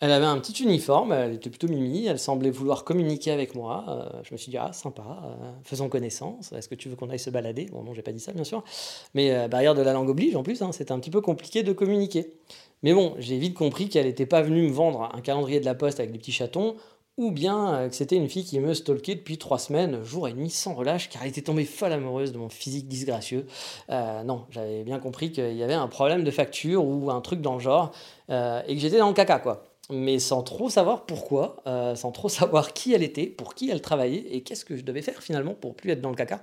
[0.00, 3.84] Elle avait un petit uniforme, elle était plutôt mimi, elle semblait vouloir communiquer avec moi.
[3.88, 7.10] Euh, je me suis dit, ah, sympa, euh, faisons connaissance, est-ce que tu veux qu'on
[7.10, 7.66] aille se balader?
[7.66, 8.64] Bon, non, j'ai pas dit ça, bien sûr.
[9.12, 11.62] Mais euh, barrière de la langue oblige, en plus, hein, c'était un petit peu compliqué
[11.62, 12.32] de communiquer.
[12.82, 15.74] Mais bon, j'ai vite compris qu'elle n'était pas venue me vendre un calendrier de la
[15.74, 16.76] poste avec des petits chatons
[17.20, 20.50] ou bien que c'était une fille qui me stalkait depuis trois semaines, jour et nuit
[20.50, 23.46] sans relâche, car elle était tombée folle amoureuse de mon physique disgracieux.
[23.88, 27.54] non, j'avais bien compris qu'il y avait un problème de facture ou un truc dans
[27.54, 27.92] le genre,
[28.28, 32.28] et que j'étais dans le caca, quoi mais sans trop savoir pourquoi, euh, sans trop
[32.28, 35.54] savoir qui elle était, pour qui elle travaillait et qu'est-ce que je devais faire finalement
[35.54, 36.40] pour plus être dans le caca.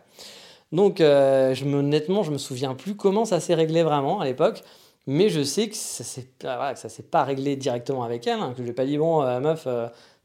[0.71, 4.25] Donc, euh, je me, honnêtement, je me souviens plus comment ça s'est réglé vraiment à
[4.25, 4.63] l'époque,
[5.07, 8.57] mais je sais que ça s'est voilà, s'est pas réglé directement avec elle, hein, que
[8.57, 9.65] je lui ai pas dit bon euh, meuf,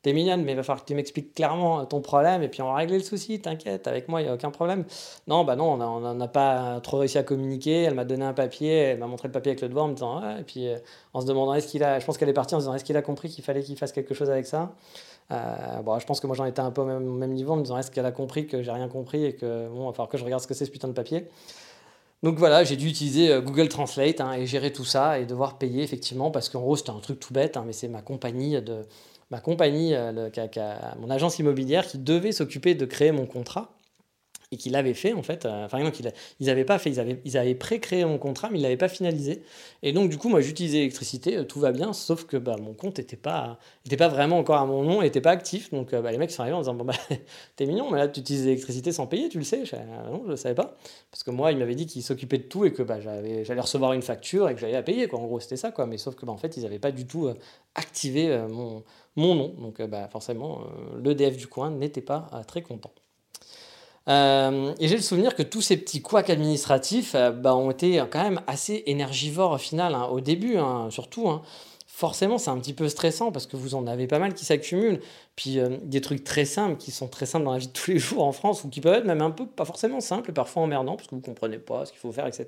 [0.03, 2.67] t'es mignonne, mais il va falloir que tu m'expliques clairement ton problème et puis on
[2.67, 4.85] va régler le souci, t'inquiète, avec moi, il n'y a aucun problème.
[5.29, 7.83] Non, bah non, on n'a pas trop réussi à communiquer.
[7.83, 9.95] Elle m'a donné un papier, elle m'a montré le papier avec le doigt en me
[9.95, 10.79] disant, et puis euh,
[11.15, 12.85] en se demandant, est-ce qu'il a, je pense qu'elle est partie en se disant, est-ce
[12.85, 14.73] qu'il a compris qu'il fallait qu'il fasse quelque chose avec ça?
[15.31, 17.63] Euh, bon, je pense que moi j'en étais un peu au même, niveau en me
[17.63, 20.09] disant, est-ce qu'elle a compris que j'ai rien compris et que bon, il va falloir
[20.09, 21.29] que je regarde ce que c'est ce putain de papier?
[22.23, 25.59] Donc voilà, j'ai dû utiliser euh, Google Translate hein, et gérer tout ça et devoir
[25.59, 28.61] payer effectivement parce qu'en gros c'était un truc tout bête, hein, mais c'est ma compagnie
[28.63, 28.83] de
[29.33, 30.31] ma compagnie, euh,
[31.01, 33.75] mon agence immobilière qui devait s'occuper de créer mon contrat
[34.53, 35.47] et qui l'avait fait en fait.
[35.47, 35.91] Euh, enfin non,
[36.39, 39.43] ils n'avaient pas fait, ils avaient, ils pré-créé mon contrat, mais ils l'avaient pas finalisé.
[39.83, 42.75] Et donc du coup, moi j'utilisais l'électricité, euh, tout va bien, sauf que bah, mon
[42.75, 43.59] compte n'était pas,
[43.99, 45.71] pas vraiment encore à mon nom, n'était pas actif.
[45.71, 46.93] Donc bah, les mecs sont arrivés en disant bon bah
[47.57, 49.65] t'es mignon, mais là tu utilises l'électricité sans payer, tu le sais.
[49.65, 50.77] Je, ah, non, je le savais pas,
[51.11, 53.95] parce que moi il m'avait dit qu'il s'occupait de tout et que bah, j'allais recevoir
[53.95, 55.19] une facture et que j'allais la payer quoi.
[55.19, 55.87] En gros c'était ça quoi.
[55.87, 57.31] Mais sauf que bah, en fait ils n'avaient pas du tout
[57.75, 58.85] activé mon
[59.17, 59.55] mon nom.
[59.59, 60.63] Donc bah, forcément,
[61.03, 62.93] l'EDF du coin n'était pas très content.
[64.09, 68.03] Euh, et j'ai le souvenir que tous ces petits couacs administratifs euh, bah, ont été
[68.11, 71.29] quand même assez énergivores au final, hein, au début hein, surtout.
[71.29, 71.43] Hein.
[72.03, 74.99] Forcément, c'est un petit peu stressant parce que vous en avez pas mal qui s'accumulent.
[75.37, 77.93] Puis euh, des trucs très simples qui sont très simples dans la vie de tous
[77.93, 80.65] les jours en France ou qui peuvent être même un peu pas forcément simples, parfois
[80.65, 82.45] emmerdants parce que vous comprenez pas ce qu'il faut faire, etc.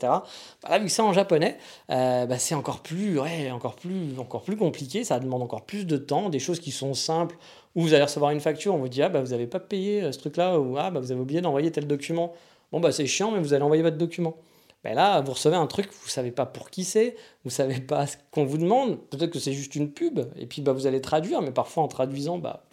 [0.65, 1.57] Bah, vu que c'est en japonais,
[1.89, 3.21] bah, c'est encore plus,
[3.53, 5.05] encore plus, encore plus compliqué.
[5.05, 6.31] Ça demande encore plus de temps.
[6.31, 7.37] Des choses qui sont simples
[7.75, 10.03] ou vous allez recevoir une facture, on vous dit ah bah vous n'avez pas payé
[10.03, 12.33] euh, ce truc-là, ou ah bah vous avez oublié d'envoyer tel document.
[12.73, 14.35] Bon bah c'est chiant, mais vous allez envoyer votre document.
[14.85, 18.07] Ben là, vous recevez un truc, vous savez pas pour qui c'est, vous savez pas
[18.07, 21.01] ce qu'on vous demande, peut-être que c'est juste une pub, et puis bah, vous allez
[21.01, 22.65] traduire, mais parfois en traduisant, bah,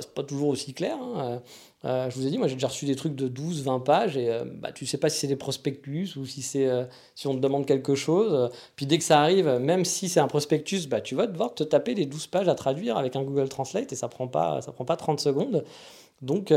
[0.00, 0.96] c'est pas toujours aussi clair.
[1.00, 1.42] Hein.
[1.84, 4.16] Euh, je vous ai dit, moi j'ai déjà reçu des trucs de 12, 20 pages
[4.16, 7.34] et euh, bah, tu sais pas si c'est des prospectus ou si, euh, si on
[7.34, 8.50] te demande quelque chose.
[8.76, 11.64] Puis dès que ça arrive, même si c'est un prospectus, bah, tu vas devoir te
[11.64, 14.84] taper les 12 pages à traduire avec un Google Translate et ça prend pas, prend
[14.84, 15.64] pas 30 secondes.
[16.20, 16.52] Donc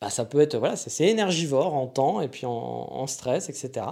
[0.00, 3.86] bah, ça peut être, voilà, c'est, énergivore en temps et puis en, stress, etc.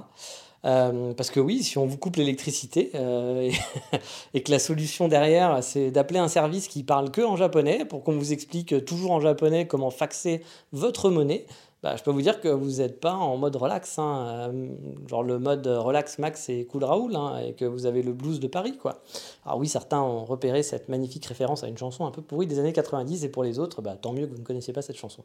[0.65, 3.51] Euh, parce que oui, si on vous coupe l'électricité euh,
[4.35, 8.03] et, que la solution derrière, c'est d'appeler un service qui parle que en japonais pour
[8.03, 10.43] qu'on vous explique toujours en japonais comment faxer
[10.73, 11.47] votre monnaie,
[11.83, 13.99] bah, je peux vous dire que vous n'êtes pas en mode relax.
[13.99, 14.51] Hein.
[14.53, 14.69] Euh,
[15.07, 18.41] genre le mode relax max et cool Raoul, hein, et que vous avez le blues
[18.41, 18.77] de Paris.
[18.77, 19.03] quoi.
[19.45, 22.59] Alors oui, certains ont repéré cette magnifique référence à une chanson un peu pourrie des
[22.59, 24.97] années 90, et pour les autres, bah, tant mieux que vous ne connaissiez pas cette
[24.97, 25.23] chanson.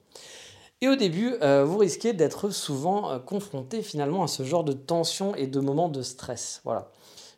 [0.83, 4.73] Et au début, euh, vous risquez d'être souvent euh, confronté finalement à ce genre de
[4.73, 6.59] tension et de moments de stress.
[6.63, 6.89] Voilà.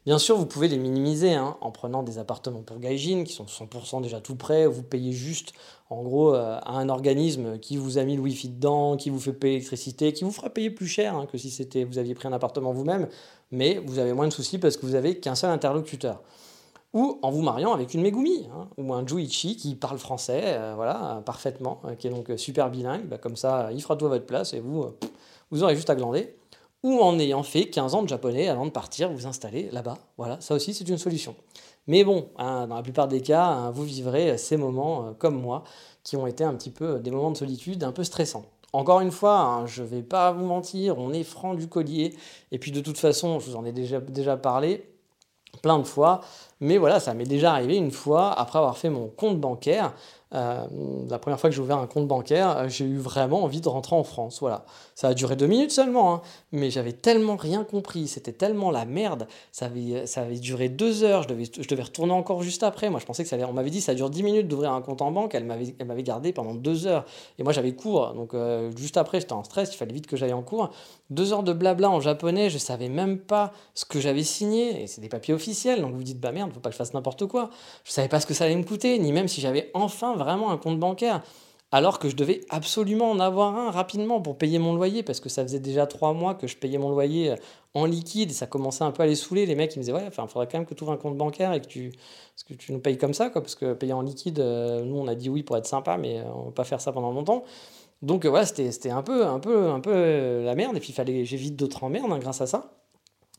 [0.05, 3.43] Bien sûr, vous pouvez les minimiser hein, en prenant des appartements pour gaijin qui sont
[3.43, 4.65] 100% déjà tout prêts.
[4.65, 5.51] Vous payez juste,
[5.89, 9.19] en gros, euh, à un organisme qui vous a mis le wifi dedans, qui vous
[9.19, 12.15] fait payer l'électricité, qui vous fera payer plus cher hein, que si c'était vous aviez
[12.15, 13.09] pris un appartement vous-même.
[13.51, 16.21] Mais vous avez moins de soucis parce que vous avez qu'un seul interlocuteur
[16.93, 20.73] ou en vous mariant avec une Megumi, hein, ou un Juichi qui parle français, euh,
[20.75, 24.09] voilà, parfaitement, euh, qui est donc super bilingue, bah, comme ça, il fera tout à
[24.09, 24.95] votre place et vous, euh,
[25.49, 26.35] vous aurez juste à glander.
[26.83, 29.97] Ou en ayant fait 15 ans de japonais avant de partir vous installer là-bas.
[30.17, 31.33] Voilà, ça aussi c'est une solution.
[31.87, 35.63] Mais bon, hein, dans la plupart des cas, hein, vous vivrez ces moments comme moi,
[36.03, 38.43] qui ont été un petit peu des moments de solitude un peu stressants.
[38.73, 42.15] Encore une fois, je ne vais pas vous mentir, on est franc du collier.
[42.51, 44.83] Et puis de toute façon, je vous en ai déjà, déjà parlé,
[45.61, 46.21] plein de fois.
[46.63, 49.91] Mais voilà, ça m'est déjà arrivé une fois, après avoir fait mon compte bancaire,
[50.33, 50.65] euh,
[51.09, 53.67] la première fois que j'ai ouvert un compte bancaire, euh, j'ai eu vraiment envie de
[53.67, 54.39] rentrer en France.
[54.39, 54.63] Voilà.
[54.95, 56.21] Ça a duré deux minutes seulement, hein.
[56.51, 59.27] mais j'avais tellement rien compris, c'était tellement la merde.
[59.51, 62.89] Ça avait, ça avait duré deux heures, je devais, je devais retourner encore juste après.
[62.89, 63.45] Moi, je pensais que ça allait.
[63.45, 65.87] On m'avait dit ça dure dix minutes d'ouvrir un compte en banque, elle m'avait, elle
[65.87, 67.05] m'avait gardé pendant deux heures.
[67.39, 70.17] Et moi, j'avais cours, donc euh, juste après, j'étais en stress, il fallait vite que
[70.17, 70.69] j'aille en cours.
[71.09, 74.87] Deux heures de blabla en japonais, je savais même pas ce que j'avais signé, et
[74.87, 76.93] c'est des papiers officiels, donc vous vous dites, bah merde, faut pas que je fasse
[76.93, 77.49] n'importe quoi.
[77.83, 80.51] Je savais pas ce que ça allait me coûter, ni même si j'avais enfin vraiment
[80.51, 81.21] un compte bancaire.
[81.75, 85.27] Alors que je devais absolument en avoir un rapidement pour payer mon loyer, parce que
[85.27, 87.35] ça faisait déjà trois mois que je payais mon loyer euh,
[87.73, 89.47] en liquide, et ça commençait un peu à les saouler.
[89.47, 91.17] Les mecs, ils me disaient, ouais, il faudrait quand même que tu ouvres un compte
[91.17, 91.91] bancaire et que tu,
[92.47, 95.07] que tu nous payes comme ça, quoi, parce que payer en liquide, euh, nous, on
[95.07, 97.43] a dit oui pour être sympa, mais euh, on va pas faire ça pendant longtemps.
[98.03, 101.55] Donc voilà, c'était un peu, un, peu, un peu la merde, et puis fallait, j'évite
[101.55, 102.69] d'autres emmerdes hein, grâce à ça.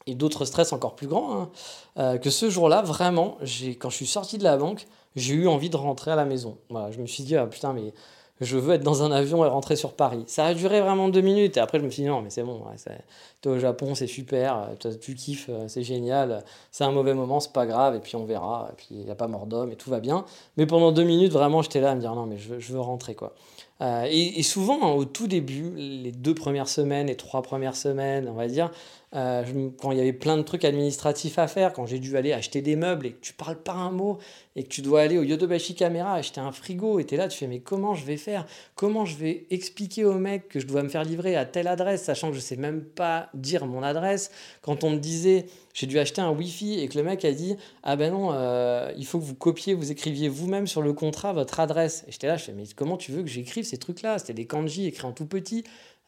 [0.07, 1.51] et d'autres stress encore plus grands,
[1.97, 3.39] hein, que ce jour-là, vraiment,
[3.79, 6.59] quand je suis sorti de la banque, j'ai eu envie de rentrer à la maison.
[6.71, 7.93] Voilà, je me suis dit, ah, putain, mais
[8.41, 10.25] je veux être dans un avion et rentrer sur Paris.
[10.27, 11.57] Ça a duré vraiment deux minutes.
[11.57, 12.95] Et après, je me suis dit, non, mais c'est bon, ouais,
[13.41, 14.71] t'es au Japon, c'est super,
[15.01, 16.45] tu kiffes, euh, c'est génial.
[16.73, 18.71] C'est un mauvais moment, c'est pas grave, et puis on verra.
[18.73, 20.25] Et puis il n'y a pas mort d'homme, et tout va bien.
[20.57, 23.15] Mais pendant deux minutes, vraiment, j'étais là à me dire, non, mais je veux, rentrer,
[23.15, 23.35] quoi.
[23.81, 28.29] Euh, et, souvent, hein, au tout début, les deux premières semaines, les trois premières semaines,
[28.29, 28.71] on va dire,
[29.15, 32.33] euh, quand il y avait plein de trucs administratifs à faire, quand j'ai dû aller
[32.33, 34.19] acheter des meubles et que tu parles pas un mot
[34.57, 37.29] et que tu dois aller au Yodobashi Camera acheter un frigo et tu es là,
[37.29, 38.45] tu fais mais comment je vais faire?
[38.75, 42.03] Comment je vais expliquer au mec que je dois me faire livrer à telle adresse,
[42.03, 44.33] sachant que je sais même pas dire mon adresse?
[44.63, 47.57] Quand on me disait j'ai dû acheter un Wi-Fi et que le mec a dit
[47.85, 51.33] ah ben non, euh, il faut que vous copiez, vous écriviez vous-même sur le contrat
[51.33, 52.05] votre adresse.
[52.09, 54.19] Et j'étais là, je fais mais comment tu veux que j'écrive ces trucs-là?
[54.19, 55.63] C'était des kanji écrits en tout petit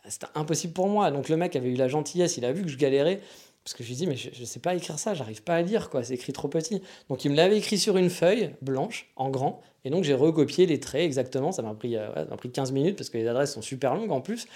[0.09, 1.11] c'était impossible pour moi.
[1.11, 3.21] Donc le mec avait eu la gentillesse, il a vu que je galérais,
[3.67, 5.63] parce que je lui dit, mais je ne sais pas écrire ça, j'arrive pas à
[5.63, 6.83] lire, quoi, c'est écrit trop petit.
[7.09, 10.67] Donc il me l'avait écrit sur une feuille blanche, en grand, et donc j'ai recopié
[10.67, 13.63] les traits exactement, ça m'a pris, euh, pris 15 minutes, parce que les adresses sont
[13.63, 14.47] super longues en plus.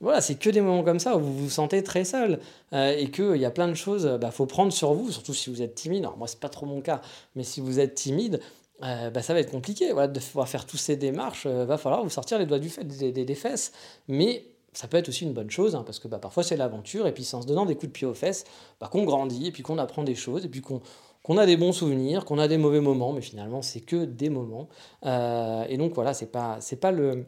[0.00, 2.40] Voilà, c'est que des moments comme ça où vous vous sentez très seul
[2.74, 5.32] euh, et qu'il y a plein de choses, il bah, faut prendre sur vous, surtout
[5.32, 6.04] si vous êtes timide.
[6.04, 7.00] Alors moi, c'est pas trop mon cas,
[7.36, 8.38] mais si vous êtes timide,
[8.84, 11.46] euh, bah, ça va être compliqué voilà, de faire toutes ces démarches.
[11.46, 13.72] Il va falloir vous sortir les doigts du fait, des, des, des fesses.
[14.06, 14.44] Mais
[14.78, 17.12] ça peut être aussi une bonne chose, hein, parce que bah, parfois c'est l'aventure, et
[17.12, 18.44] puis c'est en se donnant des coups de pied aux fesses
[18.80, 21.72] bah, qu'on grandit, et puis qu'on apprend des choses, et puis qu'on a des bons
[21.72, 24.68] souvenirs, qu'on a des mauvais moments, mais finalement c'est que des moments.
[25.04, 27.26] Euh, et donc voilà, c'est pas pas le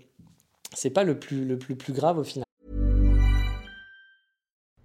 [0.95, 2.45] pas le plus le plus plus grave au final.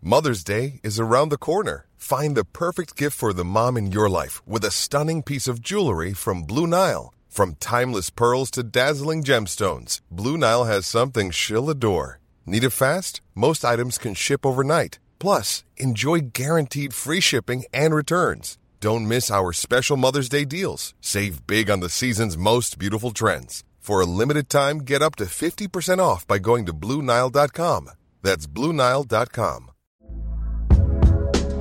[0.02, 1.86] Mother's Day is around the corner.
[1.98, 5.62] Find the perfect gift for the mom in your life with a stunning piece of
[5.62, 7.14] jewelry from Blue Nile.
[7.30, 12.20] From timeless pearls to dazzling gemstones, Blue Nile has something she'll adore.
[12.46, 13.22] Need it fast?
[13.34, 15.00] Most items can ship overnight.
[15.20, 18.58] Plus, enjoy guaranteed free shipping and returns.
[18.80, 20.94] Don't miss our special Mother's Day deals.
[21.02, 23.64] Save big on the season's most beautiful trends.
[23.80, 27.90] For a limited time, get up to 50% off by going to Bluenile.com.
[28.22, 29.75] That's Bluenile.com.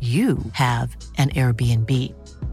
[0.00, 1.88] you have an Airbnb.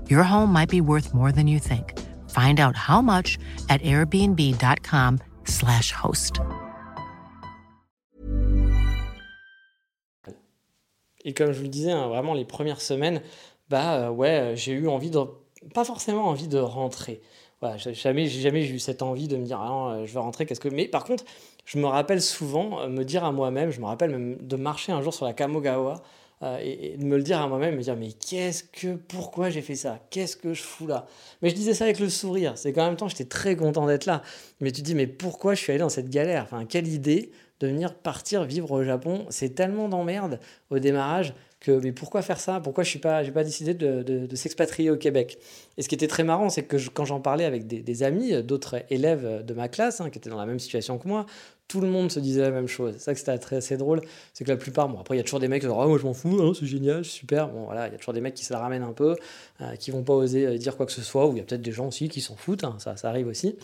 [0.07, 1.97] Your home might be worth more than you think.
[2.29, 3.39] Find out how much
[3.69, 6.39] at airbnb.com/slash host.
[11.25, 13.21] Et comme je vous le disais, hein, vraiment les premières semaines,
[13.69, 15.19] bah euh, ouais, j'ai eu envie de.
[15.73, 17.21] Pas forcément envie de rentrer.
[17.61, 20.61] Voilà, jamais, jamais eu cette envie de me dire, ah, euh, je veux rentrer, qu'est-ce
[20.61, 20.69] que.
[20.69, 21.25] Mais par contre,
[21.65, 24.93] je me rappelle souvent euh, me dire à moi-même, je me rappelle même de marcher
[24.93, 26.01] un jour sur la Kamogawa
[26.41, 29.61] euh, et, de me le dire à moi-même, me dire mais qu'est-ce que, pourquoi j'ai
[29.61, 29.99] fait ça?
[30.09, 31.05] Qu'est-ce que je fous là?
[31.41, 34.05] Mais je disais ça avec le sourire, c'est qu'en même temps j'étais très content d'être
[34.05, 34.21] là.
[34.61, 36.43] Mais tu te dis mais pourquoi je suis allé dans cette galère?
[36.43, 39.25] Enfin, quelle idée de venir partir vivre au Japon?
[39.29, 42.59] C'est tellement d'emmerde au démarrage que mais pourquoi faire ça?
[42.59, 45.39] Pourquoi je n'ai pas, pas décidé de, de, s'expatrier au Québec?
[45.77, 48.83] Et ce qui était très marrant, c'est que quand j'en parlais avec des, amis, d'autres
[48.89, 51.25] élèves de ma classe, hein, qui étaient dans la même situation que moi,
[51.69, 52.95] tout le monde se disait la même chose.
[52.97, 54.01] C'est ça que c'était assez drôle,
[54.33, 55.85] c'est que la plupart, bon après il y a toujours des mecs qui disent ah,
[55.87, 57.47] moi je m'en fous, hein, c'est génial, super.
[57.47, 59.15] Bon voilà, il y a toujours des mecs qui se la ramènent un peu,
[59.61, 61.43] euh, qui vont pas oser euh, dire quoi que ce soit, ou il y a
[61.43, 63.55] peut-être des gens aussi qui s'en foutent, hein, ça, ça arrive aussi.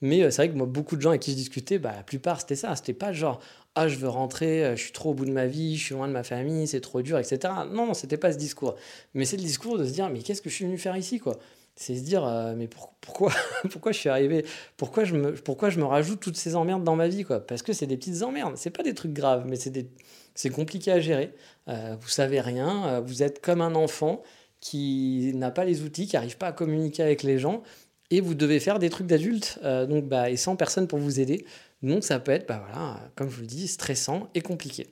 [0.00, 2.02] Mais euh, c'est vrai que moi beaucoup de gens avec qui je discutais, bah, la
[2.02, 3.40] plupart c'était ça, c'était pas genre
[3.74, 6.08] ah je veux rentrer, je suis trop au bout de ma vie, je suis loin
[6.08, 7.38] de ma famille, c'est trop dur, etc.
[7.70, 8.74] Non, non c'était pas ce discours.
[9.14, 11.18] Mais c'est le discours de se dire mais qu'est-ce que je suis venu faire ici
[11.18, 11.38] quoi?
[11.74, 13.32] C'est se dire euh, mais pourquoi
[13.70, 14.44] pourquoi je suis arrivé?
[14.76, 17.40] Pourquoi je me pourquoi je me rajoute toutes ces emmerdes dans ma vie quoi?
[17.40, 18.56] Parce que c'est des petites emmerdes.
[18.56, 19.88] C'est pas des trucs graves mais c'est des
[20.34, 21.32] c'est compliqué à gérer.
[21.68, 24.22] Euh, vous savez rien euh, vous êtes comme un enfant
[24.60, 27.62] qui n'a pas les outils qui n'arrive pas à communiquer avec les gens
[28.10, 31.44] et vous devez faire des trucs d'adulte donc bah et sans personne pour vous aider
[31.82, 34.88] donc ça peut être bah voilà comme je vous le dis stressant et compliqué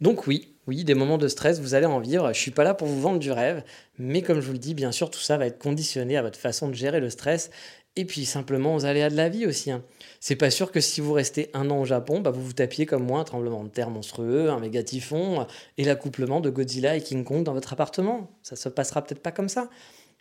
[0.00, 2.32] donc oui, oui, des moments de stress, vous allez en vivre.
[2.32, 3.62] Je suis pas là pour vous vendre du rêve,
[3.98, 6.38] mais comme je vous le dis, bien sûr, tout ça va être conditionné à votre
[6.38, 7.50] façon de gérer le stress
[7.98, 9.70] et puis simplement aux aléas de la vie aussi.
[9.70, 9.82] Hein.
[10.20, 12.84] C'est pas sûr que si vous restez un an au Japon, bah vous vous tapiez
[12.84, 15.46] comme moi un tremblement de terre monstrueux, un méga typhon
[15.78, 18.30] et l'accouplement de Godzilla et King Kong dans votre appartement.
[18.42, 19.70] Ça se passera peut-être pas comme ça.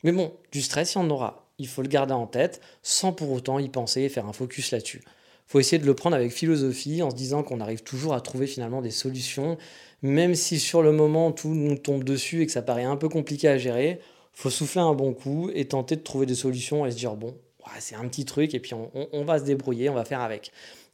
[0.04, 1.50] Mais bon, du stress, il y en aura.
[1.58, 4.72] Il faut le garder en tête sans pour autant y penser et faire un focus
[4.72, 5.02] là-dessus.
[5.48, 8.48] Faut essayer de le prendre avec philosophie en se disant qu'on arrive toujours à trouver
[8.48, 9.58] finalement des solutions,
[10.02, 13.10] même si sur le moment tout nous tombe dessus et que ça paraît un peu
[13.10, 14.00] compliqué à gérer,
[14.34, 17.36] faut souffler un bon coup et tenter de trouver des solutions et se dire bon,
[17.80, 20.52] c'est un petit truc et puis on, va se débrouiller, on va faire avec.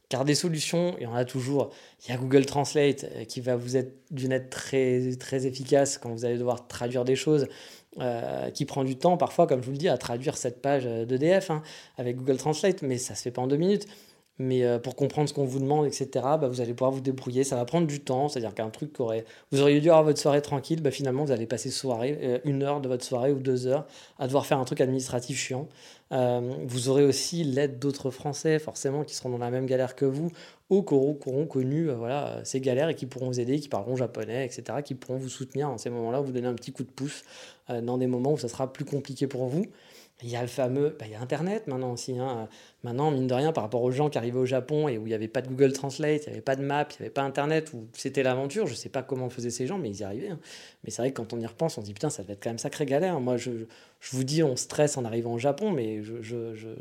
[0.08, 1.70] Car des solutions, il y en a toujours.
[2.04, 5.96] Il y a Google Translate euh, qui va vous être d'une aide très, très efficace
[5.96, 7.46] quand vous allez devoir traduire des choses.
[8.00, 10.84] Euh, qui prend du temps parfois, comme je vous le dis, à traduire cette page
[10.84, 11.62] d'EDF hein,
[11.98, 13.86] avec Google Translate, mais ça se fait pas en deux minutes.
[14.38, 17.44] Mais euh, pour comprendre ce qu'on vous demande, etc., bah, vous allez pouvoir vous débrouiller.
[17.44, 18.28] Ça va prendre du temps.
[18.28, 19.24] C'est-à-dire qu'un truc qu'aurait.
[19.50, 22.62] Vous auriez dû avoir votre soirée tranquille, bah, finalement, vous allez passer soirée, euh, une
[22.62, 23.86] heure de votre soirée ou deux heures
[24.18, 25.68] à devoir faire un truc administratif chiant.
[26.12, 30.04] Euh, vous aurez aussi l'aide d'autres Français, forcément, qui seront dans la même galère que
[30.04, 30.30] vous,
[30.70, 34.44] ou qui auront, connu voilà, ces galères et qui pourront vous aider, qui parleront japonais,
[34.44, 37.24] etc., qui pourront vous soutenir en ces moments-là, vous donner un petit coup de pouce
[37.68, 39.66] dans des moments où ça sera plus compliqué pour vous.
[40.22, 42.18] Il y a le fameux, bah, il y a Internet maintenant aussi.
[42.18, 42.48] Hein.
[42.82, 45.10] Maintenant, mine de rien, par rapport aux gens qui arrivaient au Japon et où il
[45.10, 47.10] n'y avait pas de Google Translate, il n'y avait pas de map, il n'y avait
[47.10, 48.66] pas Internet, où c'était l'aventure.
[48.66, 50.30] Je ne sais pas comment faisaient ces gens, mais ils y arrivaient.
[50.30, 50.38] Hein.
[50.84, 52.42] Mais c'est vrai que quand on y repense, on se dit putain, ça devait être
[52.42, 53.20] quand même sacré galère.
[53.20, 53.50] Moi, je,
[54.00, 56.02] je vous dis, on stresse en arrivant au Japon, mais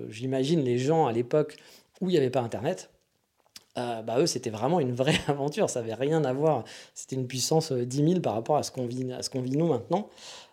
[0.10, 1.58] j'imagine je, les gens à l'époque
[1.99, 2.89] où il n'y avait pas Internet.
[3.77, 5.69] Euh, bah eux, c'était vraiment une vraie aventure.
[5.69, 6.65] Ça n'avait rien à voir.
[6.93, 9.41] C'était une puissance 10 euh, 000 par rapport à ce qu'on vit, à ce qu'on
[9.41, 10.10] vit nous maintenant.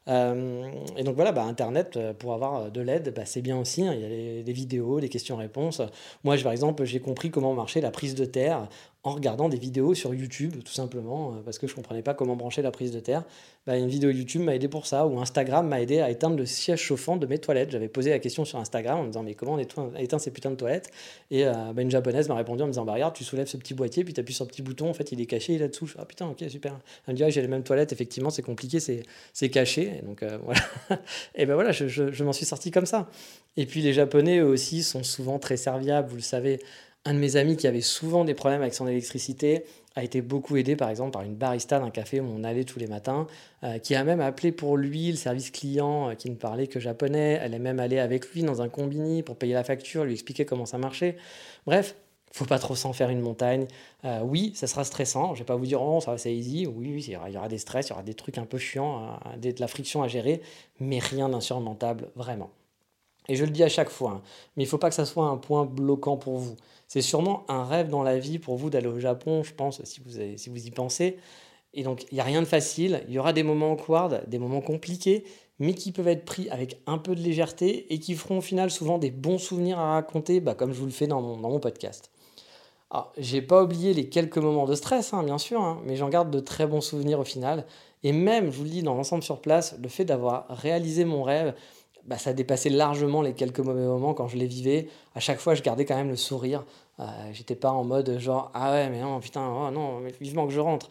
[0.09, 3.59] Euh, et donc voilà, bah, Internet, euh, pour avoir euh, de l'aide, bah, c'est bien
[3.59, 3.87] aussi.
[3.87, 3.93] Hein.
[3.95, 5.83] il y a des vidéos, des questions-réponses.
[6.25, 8.69] Moi, par exemple, j'ai compris comment marchait la prise de terre
[9.09, 12.15] en regardant des vidéos sur YouTube, tout simplement, euh, parce que je ne comprenais pas
[12.15, 13.25] comment brancher la prise de terre.
[13.67, 16.47] Bah, une vidéo YouTube m'a aidé pour ça, ou Instagram m'a aidé à éteindre le
[16.47, 17.71] siège chauffant de mes toilettes.
[17.71, 20.51] J'avais posé la question sur Instagram en me disant mais comment on éteint ces putains
[20.51, 20.91] de toilettes?
[21.31, 23.57] Et euh, bah, une japonaise m'a répondu en me disant bah, regarde, tu soulèves ce
[23.57, 25.57] petit boîtier, puis tu appuies sur le petit bouton, en fait il est caché, il
[25.57, 25.91] est là-dessous.
[25.99, 26.79] Ah putain, ok, super.
[27.07, 29.99] Elle me ah, j'ai les mêmes toilettes, effectivement, c'est compliqué, c'est caché.
[29.99, 30.61] Et donc euh, voilà.
[31.35, 33.09] et ben voilà, je, je m'en suis sorti comme ça.
[33.57, 36.61] Et puis les Japonais eux aussi sont souvent très serviables, vous le savez.
[37.09, 39.65] Un de mes amis qui avait souvent des problèmes avec son électricité
[39.97, 42.79] a été beaucoup aidé par exemple par une barista d'un café où on allait tous
[42.79, 43.27] les matins,
[43.65, 46.79] euh, qui a même appelé pour lui le service client euh, qui ne parlait que
[46.79, 47.41] japonais.
[47.41, 50.45] Elle est même allée avec lui dans un combini pour payer la facture, lui expliquer
[50.45, 51.17] comment ça marchait.
[51.65, 51.97] Bref,
[52.31, 53.69] faut pas trop s'en faire une montagne.
[54.05, 55.35] Euh, oui, ça sera stressant.
[55.35, 56.67] Je vais pas vous dire oh ça va c'est easy.
[56.67, 59.19] Oui, oui, il y, aura, des stress, il y aura des trucs un peu chiants,
[59.41, 60.43] de la friction à gérer,
[60.79, 62.51] mais rien d'insurmontable vraiment.
[63.29, 64.23] Et je le dis à chaque fois, hein,
[64.57, 66.57] mais il faut pas que ça soit un point bloquant pour vous.
[66.89, 70.01] C'est sûrement un rêve dans la vie pour vous d'aller au Japon, je pense, si
[70.01, 71.19] vous, y pensez.
[71.75, 73.05] Et donc, il n'y a rien de facile.
[73.09, 75.25] Il y aura des moments awkward, des moments compliqués,
[75.59, 78.71] mais qui peuvent être pris avec un peu de légèreté et qui feront au final
[78.71, 82.11] souvent des bons souvenirs à raconter, bah, comme je vous le fais dans mon, podcast.
[82.91, 86.09] Alors, j'ai pas oublié les quelques moments de stress, hein, bien sûr, hein, mais j'en
[86.09, 87.67] garde de très bons souvenirs au final.
[88.03, 91.23] Et même, je vous le dis, dans l'ensemble sur place, le fait d'avoir réalisé mon
[91.23, 91.55] rêve,
[92.09, 94.89] bah, ça dépassait largement les quelques mauvais moments quand je les vivais.
[95.15, 96.65] À chaque fois, je gardais quand même le sourire.
[97.01, 100.47] Euh, j'étais pas en mode genre ah ouais mais non putain oh non mais vivement
[100.47, 100.89] que je rentre.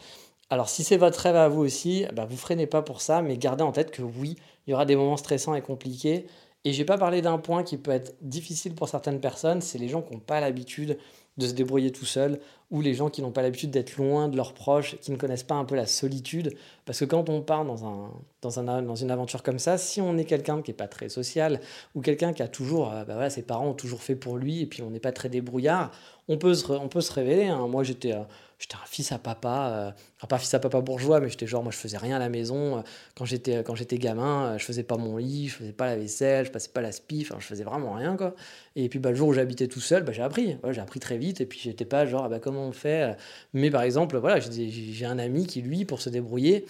[0.48, 3.36] Alors si c'est votre rêve à vous aussi, bah, vous freinez pas pour ça, mais
[3.36, 6.26] gardez en tête que oui, il y aura des moments stressants et compliqués.
[6.64, 9.88] Et j'ai pas parlé d'un point qui peut être difficile pour certaines personnes, c'est les
[9.88, 10.98] gens qui n'ont pas l'habitude
[11.36, 14.36] de se débrouiller tout seul, ou les gens qui n'ont pas l'habitude d'être loin de
[14.36, 16.54] leurs proches, qui ne connaissent pas un peu la solitude.
[16.84, 18.10] Parce que quand on part dans, un,
[18.42, 21.08] dans, un, dans une aventure comme ça, si on est quelqu'un qui n'est pas très
[21.08, 21.60] social,
[21.94, 24.66] ou quelqu'un qui a toujours, euh, bah ses parents ont toujours fait pour lui, et
[24.66, 25.90] puis on n'est pas très débrouillard,
[26.28, 27.46] on peut se, on peut se révéler.
[27.46, 27.66] Hein.
[27.68, 28.12] Moi, j'étais...
[28.12, 28.22] Euh,
[28.58, 31.70] j'étais un fils à papa, euh, pas fils à papa bourgeois, mais j'étais genre, moi
[31.72, 32.82] je faisais rien à la maison.
[33.16, 36.46] Quand j'étais, quand j'étais gamin, je faisais pas mon lit, je faisais pas la vaisselle,
[36.46, 38.34] je passais pas la spif, enfin, je faisais vraiment rien quoi.
[38.74, 41.18] Et puis bah, le jour où j'habitais tout seul, bah, j'ai appris, j'ai appris très
[41.18, 42.40] vite, et puis j'étais pas genre, ah, bah,
[42.72, 43.16] fait
[43.52, 46.64] Mais par exemple, voilà, j'ai un ami qui lui, pour se débrouiller,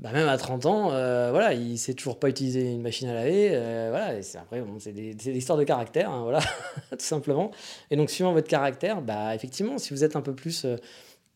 [0.00, 3.12] bah même à 30 ans, euh, voilà, il sait toujours pas utiliser une machine à
[3.12, 3.50] laver.
[3.52, 6.40] Euh, voilà, c'est après, bon, c'est des, histoires de caractère, hein, voilà,
[6.90, 7.50] tout simplement.
[7.90, 10.76] Et donc, suivant votre caractère, bah effectivement, si vous êtes un peu plus euh,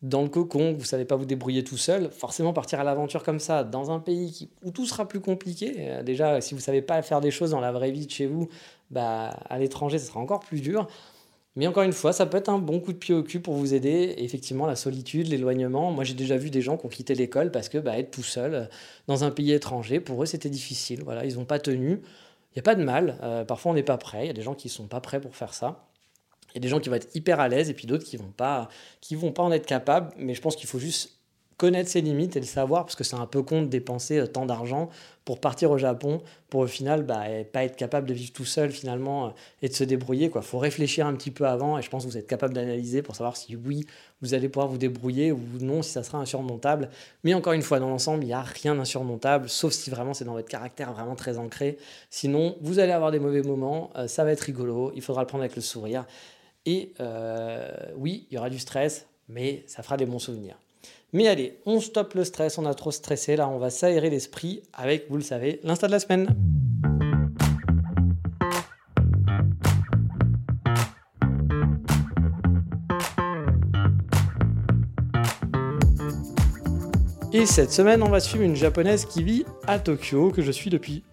[0.01, 3.39] dans le cocon, vous savez pas vous débrouiller tout seul, forcément partir à l'aventure comme
[3.39, 5.99] ça, dans un pays où tout sera plus compliqué.
[6.03, 8.49] déjà, si vous savez pas faire des choses dans la vraie vie de chez vous,
[8.89, 10.87] bah à l'étranger, ce sera encore plus dur.
[11.55, 13.53] Mais encore une fois, ça peut être un bon coup de pied au cul pour
[13.53, 14.13] vous aider.
[14.17, 15.91] effectivement, la solitude, l'éloignement.
[15.91, 18.23] Moi, j'ai déjà vu des gens qui ont quitté l'école parce que bah, être tout
[18.23, 18.65] seul euh,
[19.07, 21.01] dans un pays étranger, pour eux, c'était difficile.
[21.03, 22.01] Voilà, ils n'ont pas tenu.
[22.51, 23.17] Il n'y a pas de mal.
[23.23, 24.25] Euh, parfois, on n'est pas prêt.
[24.25, 25.87] Il y a des gens qui ne sont pas prêts pour faire ça.
[26.53, 28.17] Il y a des gens qui vont être hyper à l'aise et puis d'autres qui
[28.17, 28.69] vont, pas,
[29.01, 30.13] qui vont pas en être capables.
[30.17, 31.14] Mais je pense qu'il faut juste
[31.57, 34.27] connaître ses limites et le savoir, parce que c'est un peu con de dépenser euh,
[34.27, 34.89] tant d'argent
[35.23, 38.71] pour partir au Japon, pour au final bah, pas être capable de vivre tout seul
[38.71, 39.29] finalement euh,
[39.61, 40.31] et de se débrouiller.
[40.33, 43.01] Il faut réfléchir un petit peu avant et je pense que vous êtes capable d'analyser
[43.01, 43.85] pour savoir si oui,
[44.21, 46.89] vous allez pouvoir vous débrouiller ou non, si ça sera insurmontable.
[47.23, 50.25] Mais encore une fois, dans l'ensemble, il n'y a rien d'insurmontable, sauf si vraiment c'est
[50.25, 51.77] dans votre caractère vraiment très ancré.
[52.09, 55.27] Sinon, vous allez avoir des mauvais moments, euh, ça va être rigolo, il faudra le
[55.27, 56.05] prendre avec le sourire.
[56.67, 56.93] Et
[57.95, 60.57] oui, il y aura du stress, mais ça fera des bons souvenirs.
[61.15, 64.63] Mais allez, on stoppe le stress, on a trop stressé, là on va s'aérer l'esprit
[64.73, 66.27] avec, vous le savez, l'insta de la semaine.
[77.31, 80.69] Et cette semaine, on va suivre une japonaise qui vit à Tokyo, que je suis
[80.69, 81.05] depuis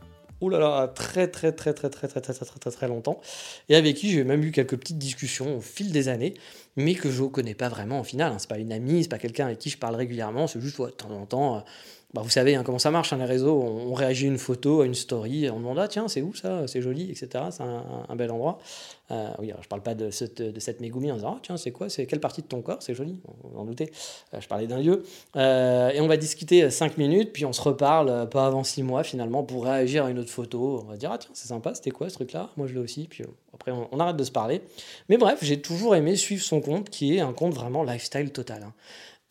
[0.43, 3.21] oh là très très très très très très très très très très longtemps,
[3.69, 6.35] et avec qui j'ai même eu quelques petites discussions au fil des années,
[6.77, 8.33] mais que je ne connais pas vraiment au final.
[8.33, 8.37] Hein.
[8.39, 10.91] C'est pas une amie, c'est pas quelqu'un avec qui je parle régulièrement, c'est juste de
[10.91, 11.65] temps en temps
[12.15, 14.83] bah, vous savez hein, comment ça marche, hein, les réseaux, on, réagit à une photo,
[14.83, 17.45] à une story, on demande ah tiens c'est où ça, c'est joli, etc.
[17.51, 18.59] C'est un, bel endroit.
[19.11, 21.71] Euh, oui, alors, je parle pas de cette, de cette en disant ah tiens c'est
[21.71, 23.91] quoi, c'est quelle partie de ton corps, c'est joli, vous en doutez.
[24.35, 25.05] Euh, je parlais d'un lieu.
[25.37, 29.05] Euh, et on va discuter 5 minutes, puis on se reparle pas avant 6 mois
[29.05, 30.83] finalement pour réagir à une autre photo.
[30.85, 33.07] On va dire ah tiens c'est sympa, c'était quoi ce truc-là, moi je l'ai aussi,
[33.09, 34.61] puis après on, arrête de se parler.
[35.09, 38.65] Mais bref, j'ai toujours aimé suivre son compte qui est un compte vraiment lifestyle total.
[38.65, 38.73] Hein.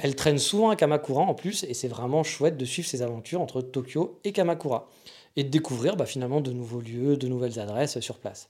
[0.02, 3.40] Elle traîne souvent à Kamakura en plus, et c'est vraiment chouette de suivre ses aventures
[3.40, 4.90] entre Tokyo et Kamakura,
[5.36, 8.50] et de découvrir bah, finalement de nouveaux lieux, de nouvelles adresses sur place.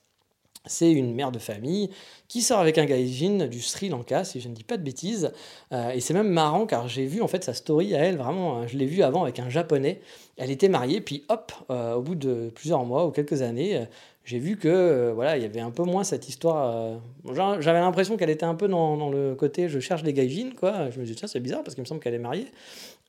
[0.68, 1.90] C'est une mère de famille
[2.28, 5.32] qui sort avec un gaijin du Sri Lanka, si je ne dis pas de bêtises.
[5.72, 8.60] Euh, et c'est même marrant car j'ai vu en fait sa story à elle, vraiment,
[8.60, 10.02] hein, je l'ai vue avant avec un japonais.
[10.38, 13.86] Elle était mariée, puis hop, euh, au bout de plusieurs mois ou quelques années, euh,
[14.24, 17.00] j'ai vu que euh, voilà, il y avait un peu moins cette histoire.
[17.36, 20.90] Euh, j'avais l'impression qu'elle était un peu dans, le côté je cherche des gaijins, quoi.
[20.92, 22.48] Je me suis dit, tiens, c'est bizarre parce qu'il me semble qu'elle est mariée.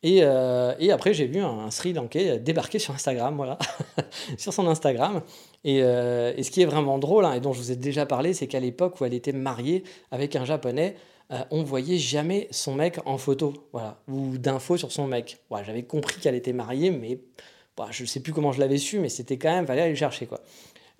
[0.02, 3.58] Et, euh, après, j'ai vu un, Sri Lankais débarquer sur Instagram, voilà,
[4.38, 5.20] sur son Instagram.
[5.64, 8.46] Et, ce qui est vraiment drôle, hein, et dont je vous ai déjà parlé, c'est
[8.46, 10.96] qu'à l'époque où elle était mariée avec un japonais,
[11.50, 15.38] on voyait jamais son mec en photo, voilà, ou d'infos sur son mec.
[15.50, 17.20] Ouais, J'avais compris qu'elle était mariée, mais
[17.76, 19.92] bah, je ne sais plus comment je l'avais su, mais c'était quand même, fallait aller
[19.92, 20.40] le chercher, quoi.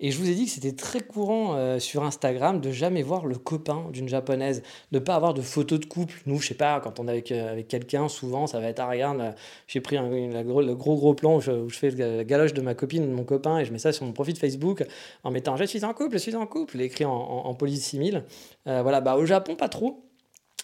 [0.05, 3.25] Et je vous ai dit que c'était très courant euh, sur Instagram de jamais voir
[3.25, 6.15] le copain d'une japonaise, de pas avoir de photos de couple.
[6.25, 8.81] Nous, je sais pas, quand on est avec, euh, avec quelqu'un, souvent ça va être
[8.81, 9.31] ah regarde, euh,
[9.65, 10.43] j'ai pris un, le
[10.75, 13.65] gros gros plan où je, fais la galoche de ma copine, de mon copain, et
[13.65, 14.83] je mets ça sur mon profil Facebook
[15.23, 17.85] en mettant je suis en couple, je suis en couple, écrit en, en, en police
[17.85, 18.25] simile.
[18.65, 20.03] voilà, bah au Japon pas trop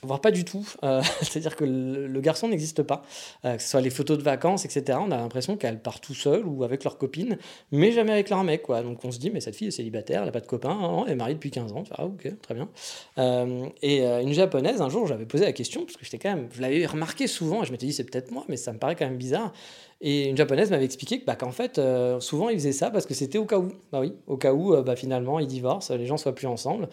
[0.04, 0.68] voire pas du tout.
[0.84, 3.04] Euh, c'est-à-dire que le, garçon n'existe pas.
[3.46, 4.98] Euh, que ce soit les photos de vacances, etc.
[5.02, 7.38] On a l'impression qu'elle part tout seul ou avec leur copine,
[7.72, 8.64] mais jamais avec leur mec.
[8.64, 8.82] Quoi.
[8.82, 11.04] Donc on se dit, mais cette fille est célibataire, elle n'a pas de copain, hein,
[11.06, 11.84] elle est mariée depuis 15 ans.
[11.92, 12.70] Ah, ok, très bien.
[13.18, 16.50] Euh, et une japonaise, un jour, j'avais posé la question, parce que j'étais quand même,
[16.54, 18.96] je l'avais remarqué souvent, et je m'étais dit, c'est peut-être moi, mais ça me paraît
[18.96, 19.54] quand même bizarre.
[20.02, 21.80] Et une japonaise m'avait expliqué bah, qu'en fait,
[22.20, 23.68] souvent, ils faisaient ça parce que c'était au cas où.
[23.92, 26.88] Bah oui, au cas où, bah, finalement, ils divorcent, les gens soient plus ensemble.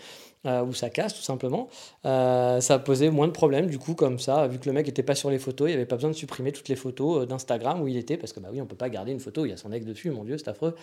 [0.47, 1.69] Euh, ou ça casse tout simplement.
[2.05, 5.03] Euh, ça posait moins de problèmes du coup comme ça, vu que le mec n'était
[5.03, 7.27] pas sur les photos, il n'y avait pas besoin de supprimer toutes les photos euh,
[7.27, 9.51] d'Instagram où il était, parce que bah oui, on peut pas garder une photo, il
[9.51, 10.75] y a son ex dessus, mon dieu, c'est affreux.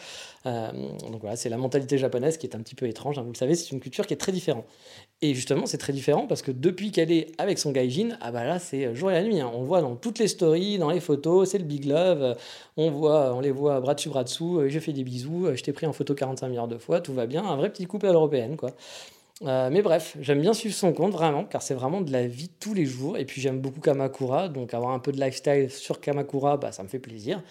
[0.45, 3.37] donc voilà, c'est la mentalité japonaise qui est un petit peu étrange, hein, vous le
[3.37, 4.65] savez, c'est une culture qui est très différente.
[5.21, 8.43] Et justement, c'est très différent parce que depuis qu'elle est avec son gaijin, ah bah
[8.43, 9.39] là, c'est jour et la nuit.
[9.39, 9.49] Hein.
[9.53, 12.35] On voit dans toutes les stories, dans les photos, c'est le big love.
[12.75, 14.63] On, voit, on les voit bras dessus, bras dessous.
[14.67, 17.25] je fais des bisous, je t'ai pris en photo 45 milliards de fois, tout va
[17.25, 17.45] bien.
[17.45, 18.71] Un vrai petit couple à l'européenne, quoi.
[19.45, 22.49] Euh, mais bref, j'aime bien suivre son compte vraiment, car c'est vraiment de la vie
[22.59, 23.17] tous les jours.
[23.17, 26.83] Et puis j'aime beaucoup Kamakura, donc avoir un peu de lifestyle sur Kamakura, bah, ça
[26.83, 27.43] me fait plaisir.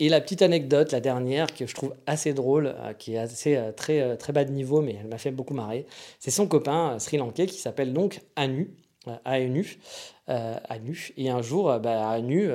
[0.00, 3.56] Et la petite anecdote, la dernière, que je trouve assez drôle, euh, qui est assez
[3.56, 5.86] euh, très, très bas de niveau, mais elle m'a fait beaucoup marrer,
[6.18, 8.70] c'est son copain sri lankais qui s'appelle donc Anu,
[9.24, 9.78] Anu,
[10.26, 11.12] Anu.
[11.16, 12.48] Et un jour, bah, Anu,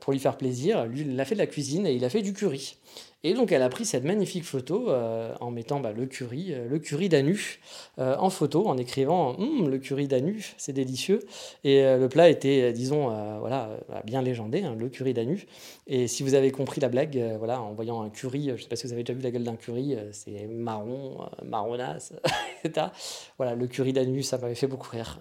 [0.00, 2.22] pour lui faire plaisir, lui, il a fait de la cuisine et il a fait
[2.22, 2.76] du curry.
[3.24, 6.68] Et donc elle a pris cette magnifique photo euh, en mettant bah, le curry, euh,
[6.68, 7.58] le curry d'Anu
[7.98, 11.18] euh, en photo, en écrivant hum, le curry d'Anu, c'est délicieux.
[11.64, 13.08] Et le plat était, disons,
[13.40, 13.70] voilà,
[14.04, 15.46] bien légendé, hein, le curry d'Anu.
[15.86, 18.68] Et si vous avez compris la blague, voilà, en voyant un curry, je ne sais
[18.68, 22.12] pas si vous avez déjà vu la gueule d'un curry, c'est marron, marronasse,
[22.64, 22.88] etc.
[23.36, 25.20] Voilà, le curry d'Anu, ça m'avait fait beaucoup rire.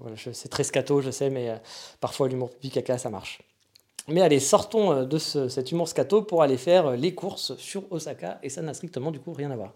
[0.00, 1.54] voilà, c'est très scato, je sais, mais
[2.00, 3.40] parfois l'humour pipi caca, ça marche.
[4.08, 7.90] Mais allez, sortons euh, de cet humour scato pour aller faire euh, les courses sur
[7.90, 9.72] Osaka, et ça n'a strictement du coup rien à voir.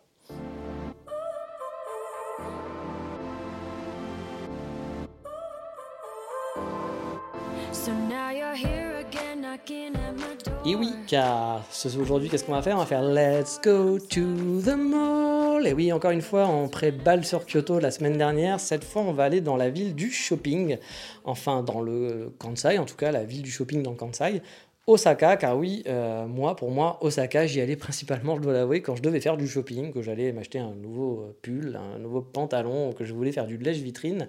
[10.70, 11.64] Et oui, car
[11.98, 12.76] aujourd'hui, qu'est-ce qu'on va faire?
[12.76, 14.20] On va faire Let's go to
[14.62, 15.66] the mall.
[15.66, 18.60] Et oui, encore une fois, on pré-balle sur Kyoto la semaine dernière.
[18.60, 20.78] Cette fois, on va aller dans la ville du shopping.
[21.24, 24.42] Enfin, dans le Kansai, en tout cas, la ville du shopping dans Kansai.
[24.86, 28.94] Osaka, car oui, euh, moi, pour moi, Osaka, j'y allais principalement, je dois l'avouer, quand
[28.94, 33.04] je devais faire du shopping, que j'allais m'acheter un nouveau pull, un nouveau pantalon, que
[33.04, 34.28] je voulais faire du lèche-vitrine.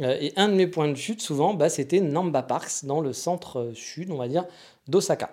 [0.00, 3.14] Euh, et un de mes points de chute, souvent, bah, c'était Namba Parks, dans le
[3.14, 4.44] centre sud, on va dire,
[4.86, 5.30] d'Osaka.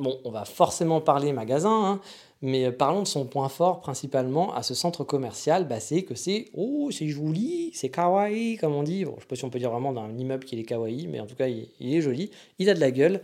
[0.00, 2.00] Bon, on va forcément parler magasin, hein,
[2.40, 6.46] mais parlons de son point fort principalement à ce centre commercial, bah, c'est que c'est
[6.54, 9.04] oh c'est joli, c'est kawaii comme on dit.
[9.04, 11.20] Bon, je sais pas si on peut dire vraiment d'un immeuble qu'il est kawaii, mais
[11.20, 13.20] en tout cas il est joli, il a de la gueule.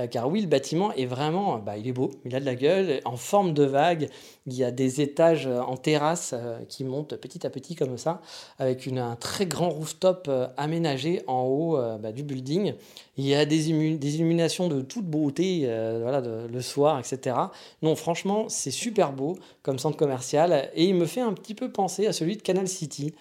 [0.00, 2.54] Euh, car oui, le bâtiment est vraiment, bah, il est beau, il a de la
[2.54, 4.08] gueule, en forme de vague.
[4.46, 7.98] Il y a des étages euh, en terrasse euh, qui montent petit à petit comme
[7.98, 8.20] ça,
[8.58, 12.74] avec un très grand rooftop aménagé en haut bah, du building.
[13.16, 15.66] Il y a des, des illuminations de toute beauté,
[16.00, 17.36] voilà, le soir, etc.
[17.82, 21.70] Non, franchement, c'est super beau comme centre commercial et il me fait un petit peu
[21.70, 23.14] penser à celui de Canal City,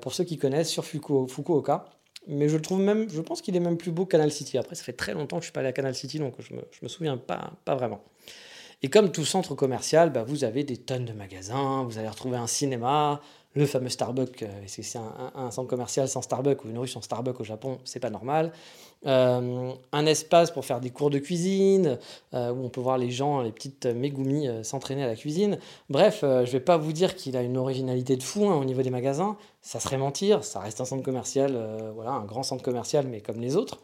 [0.00, 1.84] pour ceux qui connaissent sur Fukuoka
[2.26, 4.58] mais je le trouve même, je pense qu'il est même plus beau que Canal City.
[4.58, 6.54] Après, ça fait très longtemps que je suis pas allé à Canal City, donc je
[6.54, 8.02] me, je me souviens pas, pas vraiment.
[8.82, 12.36] Et comme tout centre commercial, bah, vous avez des tonnes de magasins, vous allez retrouver
[12.36, 13.20] un cinéma,
[13.56, 17.40] le fameux Starbucks, euh, c'est un, centre commercial sans Starbucks ou une rue sans Starbucks
[17.40, 18.52] au Japon, c'est pas normal.
[19.06, 21.98] Euh, un espace pour faire des cours de cuisine,
[22.34, 25.58] euh, où on peut voir les gens, les petites Megumi s'entraîner à la cuisine.
[25.88, 28.82] Bref, je vais pas vous dire qu'il a une originalité de fou hein, au niveau
[28.82, 31.58] des magasins, ça serait mentir, ça reste un centre commercial,
[31.94, 33.80] voilà, un grand centre commercial, mais comme les autres.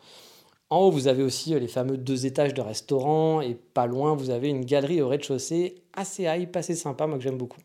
[0.69, 4.29] En haut, vous avez aussi les fameux deux étages de restaurants, et pas loin, vous
[4.29, 7.61] avez une galerie au rez-de-chaussée assez hype, assez sympa, moi que j'aime beaucoup.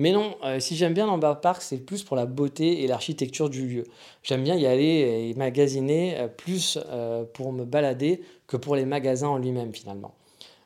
[0.00, 3.50] Mais non, euh, si j'aime bien l'Amber Park, c'est plus pour la beauté et l'architecture
[3.50, 3.84] du lieu.
[4.22, 8.86] J'aime bien y aller et magasiner euh, plus euh, pour me balader que pour les
[8.86, 10.14] magasins en lui-même finalement.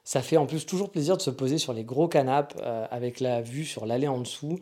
[0.04, 2.54] Ça fait en plus toujours plaisir de se poser sur les gros canapes
[2.90, 4.58] avec la vue sur l'allée en dessous.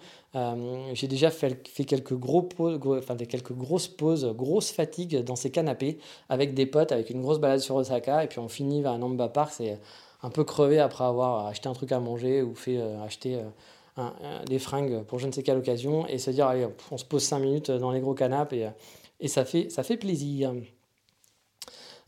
[0.94, 2.48] J'ai déjà fait, quelques, gros
[2.86, 7.40] enfin, quelques grosses pauses, grosses fatigues dans ces canapés avec des potes, avec une grosse
[7.40, 8.22] balade sur Osaka.
[8.22, 9.80] Et puis on finit vers un Amba Park, c'est
[10.22, 13.40] un peu crevé après avoir acheté un truc à manger ou fait acheter
[14.46, 17.22] des fringues pour je ne sais quelle occasion et se dire allez on se pose
[17.22, 18.70] 5 minutes dans les gros canapes et,
[19.20, 20.52] et ça, fait, ça fait plaisir.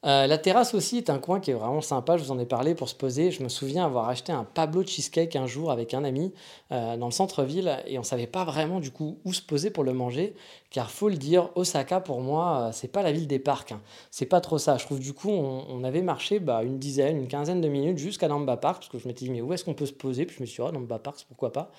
[0.05, 2.45] Euh, la terrasse aussi est un coin qui est vraiment sympa, je vous en ai
[2.45, 3.31] parlé pour se poser.
[3.31, 6.35] Je me souviens avoir acheté un Pablo Cheesecake un jour avec un ami
[6.73, 9.71] euh, dans le centre-ville et on ne savait pas vraiment du coup où se poser
[9.71, 10.35] pour le manger.
[10.71, 13.73] Car faut le dire, Osaka pour moi, euh, c'est pas la ville des parcs.
[13.73, 13.81] Hein.
[14.11, 14.77] C'est pas trop ça.
[14.77, 18.29] Je trouve du coup, on, avait marché bah, une dizaine, une quinzaine de minutes jusqu'à
[18.29, 20.27] Namba Park parce que je m'étais dit, mais où est-ce qu'on peut se poser?
[20.27, 21.71] Puis je me suis dit, oh, Namba Park, pourquoi pas?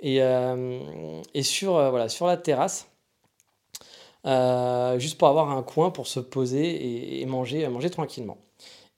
[0.00, 0.20] Et,
[1.42, 2.88] sur, voilà, sur la terrasse,
[4.26, 8.38] euh, juste pour avoir un coin pour se poser et, manger, manger tranquillement.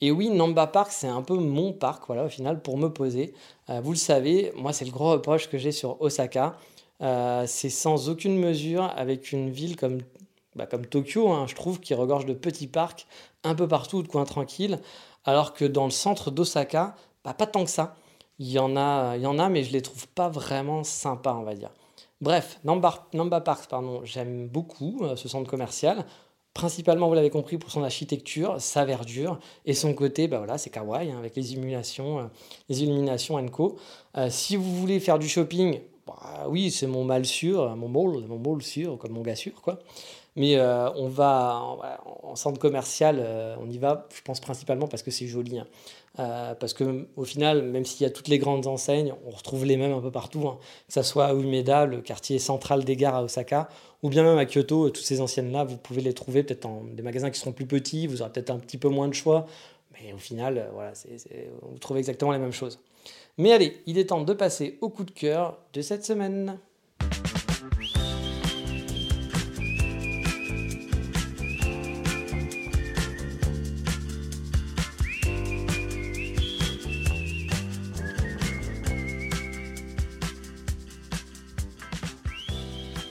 [0.00, 3.34] Et oui, Namba Park, c'est un peu mon parc, voilà, au final, pour me poser.
[3.70, 6.56] Euh, vous le savez, moi, c'est le gros reproche que j'ai sur Osaka.
[7.02, 9.98] Euh, c'est sans aucune mesure avec une ville comme,
[10.56, 13.06] bah, comme Tokyo, hein, je trouve, qui regorge de petits parcs
[13.44, 14.80] un peu partout, de coins tranquilles,
[15.24, 17.96] alors que dans le centre d'Osaka, bah, pas tant que ça.
[18.38, 21.34] Il y, en a, il y en a, mais je les trouve pas vraiment sympas,
[21.34, 21.70] on va dire.
[22.22, 26.04] Bref, Namba, Park, pardon, j'aime beaucoup euh, ce centre commercial.
[26.54, 30.70] Principalement, vous l'avez compris, pour son architecture, sa verdure et son côté, bah voilà, c'est
[30.70, 32.24] kawaii hein, avec les illuminations, euh,
[32.68, 33.76] les illuminations Co.
[34.16, 38.24] Euh, si vous voulez faire du shopping, bah, oui, c'est mon mal sûr, mon mall,
[38.28, 39.80] mon mall sûr, comme mon gars sûr, quoi.
[40.36, 41.60] Mais on va
[42.22, 43.22] en, centre commercial,
[43.60, 45.58] on y va, je pense principalement parce que c'est joli.
[45.58, 45.66] Hein.
[46.18, 49.64] Euh, parce que au final, même s'il y a toutes les grandes enseignes, on retrouve
[49.64, 50.58] les mêmes un peu partout, hein.
[50.86, 53.68] que ce soit à Umeda, le quartier central des gares à Osaka,
[54.02, 56.84] ou bien même à Kyoto, euh, toutes ces anciennes-là, vous pouvez les trouver peut-être dans
[56.84, 59.46] des magasins qui seront plus petits, vous aurez peut-être un petit peu moins de choix,
[59.94, 60.92] mais au final, euh, voilà,
[61.62, 62.78] vous trouvez exactement les mêmes choses.
[63.38, 66.58] Mais allez, il est temps de passer au coup de cœur de cette semaine.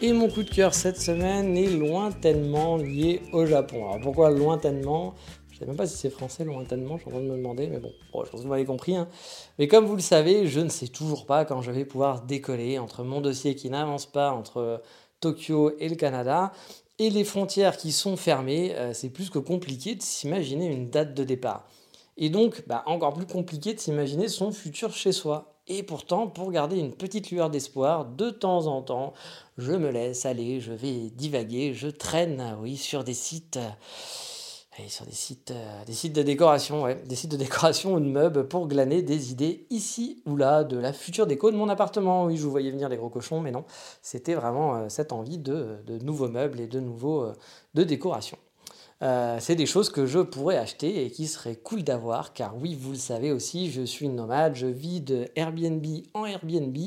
[0.04, 3.88] Et mon coup de cœur cette semaine est lointainement lié au Japon.
[3.88, 5.14] Alors pourquoi lointainement?
[5.49, 7.38] Je ne sais même pas si c'est français lointainement, je suis en train de me
[7.38, 8.95] demander, mais bon, je pense que vous m'avez compris.
[8.95, 9.08] Hein.
[9.60, 12.80] Mais comme vous le savez, je ne sais toujours pas quand je vais pouvoir décoller
[12.80, 14.82] entre mon dossier qui n'avance pas entre
[15.20, 16.52] Tokyo et le Canada
[16.97, 18.74] et les frontières qui sont fermées.
[18.78, 21.68] Euh, c'est plus que compliqué de s'imaginer une date de départ.
[22.18, 25.51] Et donc, bah, encore plus compliqué de s'imaginer son futur chez soi.
[25.68, 29.14] Et pourtant, pour garder une petite lueur d'espoir, de temps en temps,
[29.57, 35.05] je me laisse aller, je vais divaguer, je traîne, oui, sur des sites, euh, sur
[35.05, 38.47] des sites, euh, des sites de décoration, ouais, des sites de décoration ou de meubles
[38.47, 42.26] pour glaner des idées ici ou là de la future déco de mon appartement.
[42.26, 43.64] Oui, je vous voyais venir les gros cochons, mais non,
[44.01, 47.28] c'était vraiment euh, cette envie de, de, nouveaux meubles et de nouveaux
[47.76, 48.38] de décoration.
[49.04, 52.76] Euh, c'est des choses que je pourrais acheter et qui seraient cool d'avoir, car oui,
[52.76, 56.78] vous le savez aussi, je suis nomade, je vis de Airbnb en Airbnb.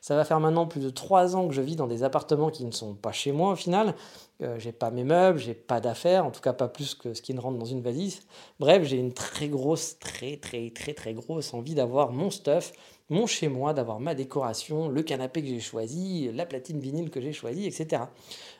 [0.00, 2.64] Ça va faire maintenant plus de 3 ans que je vis dans des appartements qui
[2.64, 3.94] ne sont pas chez moi au final.
[4.42, 7.22] Euh, j'ai pas mes meubles, j'ai pas d'affaires, en tout cas pas plus que ce
[7.22, 8.20] qui ne rentre dans une valise.
[8.60, 12.72] Bref, j'ai une très grosse, très très très très grosse envie d'avoir mon stuff,
[13.10, 17.20] mon chez moi, d'avoir ma décoration, le canapé que j'ai choisi, la platine vinyle que
[17.20, 18.04] j'ai choisi, etc.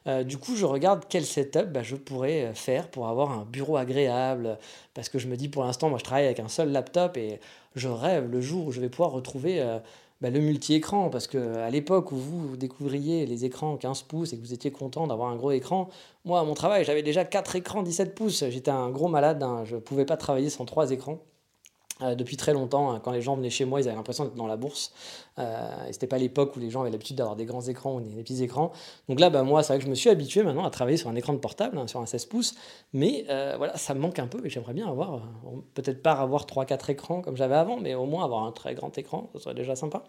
[0.07, 3.45] Euh, du coup, je regarde quel setup bah, je pourrais euh, faire pour avoir un
[3.45, 4.59] bureau agréable,
[4.93, 7.41] parce que je me dis pour l'instant, moi je travaille avec un seul laptop et
[7.75, 9.79] je rêve le jour où je vais pouvoir retrouver euh,
[10.21, 14.43] bah, le multi-écran, parce qu'à l'époque où vous découvriez les écrans 15 pouces et que
[14.43, 15.89] vous étiez content d'avoir un gros écran,
[16.27, 19.65] moi à mon travail j'avais déjà 4 écrans 17 pouces, j'étais un gros malade, hein.
[19.65, 21.19] je ne pouvais pas travailler sans 3 écrans.
[22.03, 24.35] Euh, depuis très longtemps, hein, quand les gens venaient chez moi, ils avaient l'impression d'être
[24.35, 24.93] dans la bourse.
[25.39, 28.01] Euh, et c'était pas l'époque où les gens avaient l'habitude d'avoir des grands écrans ou
[28.01, 28.73] des, petits écrans.
[29.09, 31.09] Donc là, bah, moi, c'est vrai que je me suis habitué maintenant à travailler sur
[31.09, 32.55] un écran de portable, hein, sur un 16 pouces.
[32.93, 35.19] Mais euh, voilà, ça me manque un peu et j'aimerais bien avoir, euh,
[35.75, 38.97] peut-être pas avoir 3-4 écrans comme j'avais avant, mais au moins avoir un très grand
[38.99, 40.05] écran, ça serait déjà sympa.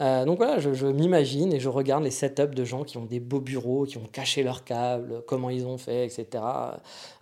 [0.00, 3.40] donc voilà, je m'imagine et je regarde les setups de gens qui ont des beaux
[3.40, 6.42] bureaux, qui ont caché leurs câbles, comment ils ont fait, etc.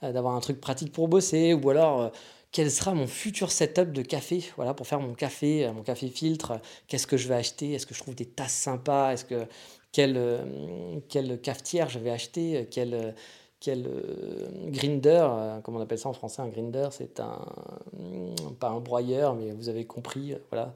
[0.00, 2.10] D'avoir un truc pratique pour bosser ou alors
[2.52, 6.08] quel sera mon futur setup de café, voilà, pour faire mon café, euh, mon café
[6.08, 9.46] filtre, qu'est-ce que je vais acheter, est-ce que je trouve des tasses sympas, est-ce que
[9.92, 13.14] quelle, euh, quelle cafetière je vais acheter, quelle,
[13.60, 17.38] quel euh, grinder, euh, comment on appelle ça en français, un grinder, c'est un,
[18.58, 20.72] pas un broyeur, mais vous avez compris, euh, voilà.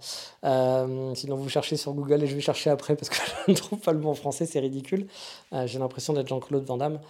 [1.14, 3.16] sinon vous cherchez sur Google et je vais chercher après parce que
[3.46, 5.06] je ne trouve pas le mot en français, c'est ridicule.
[5.64, 7.00] J'ai l'impression d'être Jean-Claude Van Damme.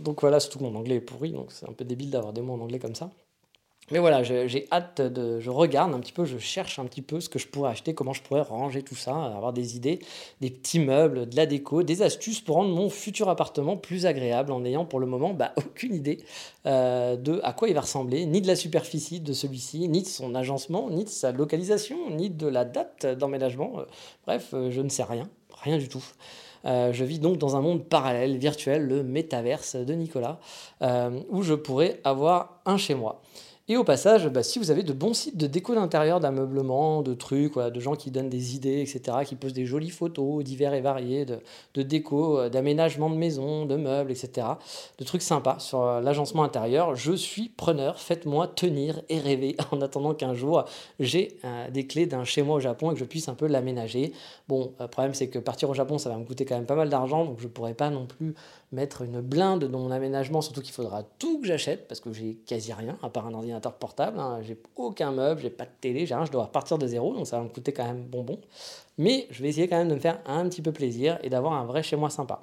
[0.00, 2.54] donc voilà, surtout mon anglais est pourri, donc c'est un peu débile d'avoir des mots
[2.54, 3.10] en anglais comme ça.
[3.90, 5.40] Mais voilà, j'ai hâte de.
[5.40, 7.94] Je regarde un petit peu, je cherche un petit peu ce que je pourrais acheter,
[7.94, 9.98] comment je pourrais ranger tout ça, avoir des idées,
[10.40, 14.52] des petits meubles, de la déco, des astuces pour rendre mon futur appartement plus agréable
[14.52, 16.18] en n'ayant pour le moment bah, aucune idée
[16.64, 20.06] euh, de à quoi il va ressembler, ni de la superficie de celui-ci, ni de
[20.06, 23.72] son agencement, ni de sa localisation, ni de la date d'emménagement.
[23.78, 23.84] Euh,
[24.26, 25.28] bref, euh, je ne sais rien,
[25.60, 26.04] rien du tout.
[26.64, 30.38] je vis donc dans un monde parallèle, virtuel, le métaverse de Nicolas,
[31.28, 33.20] où je pourrais avoir un chez moi.
[33.68, 37.14] Et au passage, bah, si vous avez de bons sites de déco d'intérieur, d'ameublement, de
[37.14, 40.80] trucs, de gens qui donnent des idées, etc., qui posent des jolies photos divers et
[40.80, 44.48] variés de, déco, euh, d'aménagement de maison, de meubles, etc.,
[44.98, 48.00] de trucs sympas sur euh, l'agencement intérieur, je suis preneur.
[48.00, 50.64] Faites-moi tenir et rêver en attendant qu'un jour
[50.98, 53.46] j'ai euh, des clés d'un chez moi au Japon et que je puisse un peu
[53.46, 54.12] l'aménager.
[54.48, 56.74] Bon, le problème c'est que partir au Japon, ça va me coûter quand même pas
[56.74, 58.34] mal d'argent, donc je ne pourrais pas non plus
[58.72, 62.36] mettre une blinde dans mon aménagement, surtout qu'il faudra tout que j'achète parce que j'ai
[62.46, 64.18] quasi rien à part un ordinateur portable.
[64.18, 64.40] Hein.
[64.42, 67.26] J'ai aucun meuble, j'ai pas de télé, j'ai rien, je dois repartir de zéro, donc
[67.26, 68.38] ça va me coûter quand même bonbon.
[68.98, 71.52] Mais je vais essayer quand même de me faire un petit peu plaisir et d'avoir
[71.52, 72.42] un vrai chez moi sympa.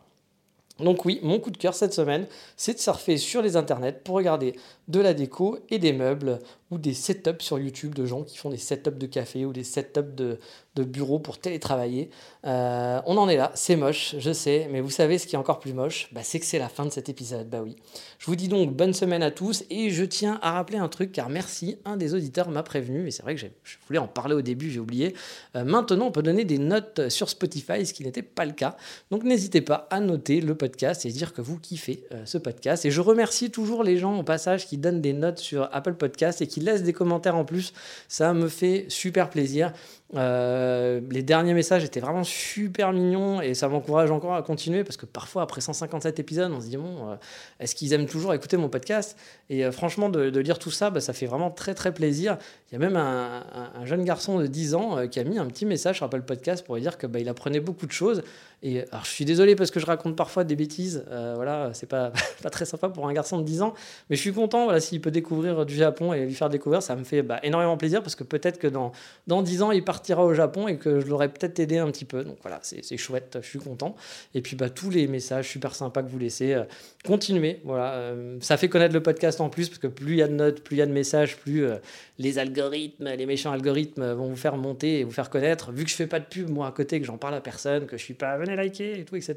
[0.79, 2.25] Donc oui, mon coup de cœur cette semaine,
[2.55, 4.55] c'est de surfer sur les internets pour regarder
[4.89, 6.39] de la déco et des meubles
[6.71, 9.63] ou des setups sur YouTube de gens qui font des setups de café ou des
[9.63, 10.37] setups de,
[10.75, 12.09] de bureau pour télétravailler.
[12.45, 15.39] Euh, on en est là, c'est moche, je sais, mais vous savez ce qui est
[15.39, 16.09] encore plus moche?
[16.11, 17.75] Bah, C'est que c'est la fin de cet épisode, bah oui.
[18.19, 21.11] Je vous dis donc bonne semaine à tous et je tiens à rappeler un truc
[21.11, 24.35] car merci, un des auditeurs m'a prévenu et c'est vrai que je voulais en parler
[24.35, 25.15] au début, j'ai oublié.
[25.55, 28.77] Euh, maintenant, on peut donner des notes sur Spotify, ce qui n'était pas le cas.
[29.11, 32.85] Donc n'hésitez pas à noter le podcast et dire que vous kiffez euh, ce podcast.
[32.85, 36.41] Et je remercie toujours les gens au passage qui donnent des notes sur Apple Podcast
[36.41, 37.73] et qui laissent des commentaires en plus.
[38.07, 39.73] Ça me fait super plaisir.
[40.15, 44.97] Euh, les derniers messages étaient vraiment super mignons et ça m'encourage encore à continuer parce
[44.97, 47.15] que parfois, après 157 épisodes, on se dit bon, euh,
[47.59, 49.17] est-ce qu'ils aiment toujours écouter mon podcast?
[49.51, 52.37] Et euh, franchement, de, lire tout ça, bah, ça fait vraiment très très plaisir.
[52.71, 53.43] Il y a même un,
[53.85, 56.77] jeune garçon de 10 ans qui a mis un petit message sur Apple Podcast pour
[56.77, 58.23] dire que bah, il apprenait beaucoup de choses.
[58.61, 61.03] Et alors, je suis désolé parce que je raconte parfois des bêtises.
[61.07, 62.11] voilà, c'est pas,
[62.43, 63.73] pas très sympa pour un garçon de 10 ans,
[64.09, 64.65] mais je suis content.
[64.65, 67.77] Voilà, s'il peut découvrir du Japon et lui faire découvrir, ça me fait bah, énormément
[67.77, 68.91] plaisir parce que peut-être que dans,
[69.27, 71.91] dans 10 ans, il part partira au Japon et que je l'aurais peut-être aidé un
[71.91, 72.23] petit peu.
[72.23, 73.95] Donc voilà, c'est chouette, je suis content.
[74.33, 76.63] Et puis bah, tous les messages super sympas que vous laissez, euh,
[77.05, 77.59] continuez.
[77.65, 80.29] Voilà, euh, ça fait connaître le podcast en plus parce que plus il y a
[80.29, 81.75] de notes, plus il y a de messages, plus euh,
[82.17, 85.73] les algorithmes, les méchants algorithmes vont vous faire monter et vous faire connaître.
[85.73, 87.85] Vu que je fais pas de pub moi à côté, que j'en parle à personne,
[87.85, 89.35] que je suis pas venez liker et tout, etc.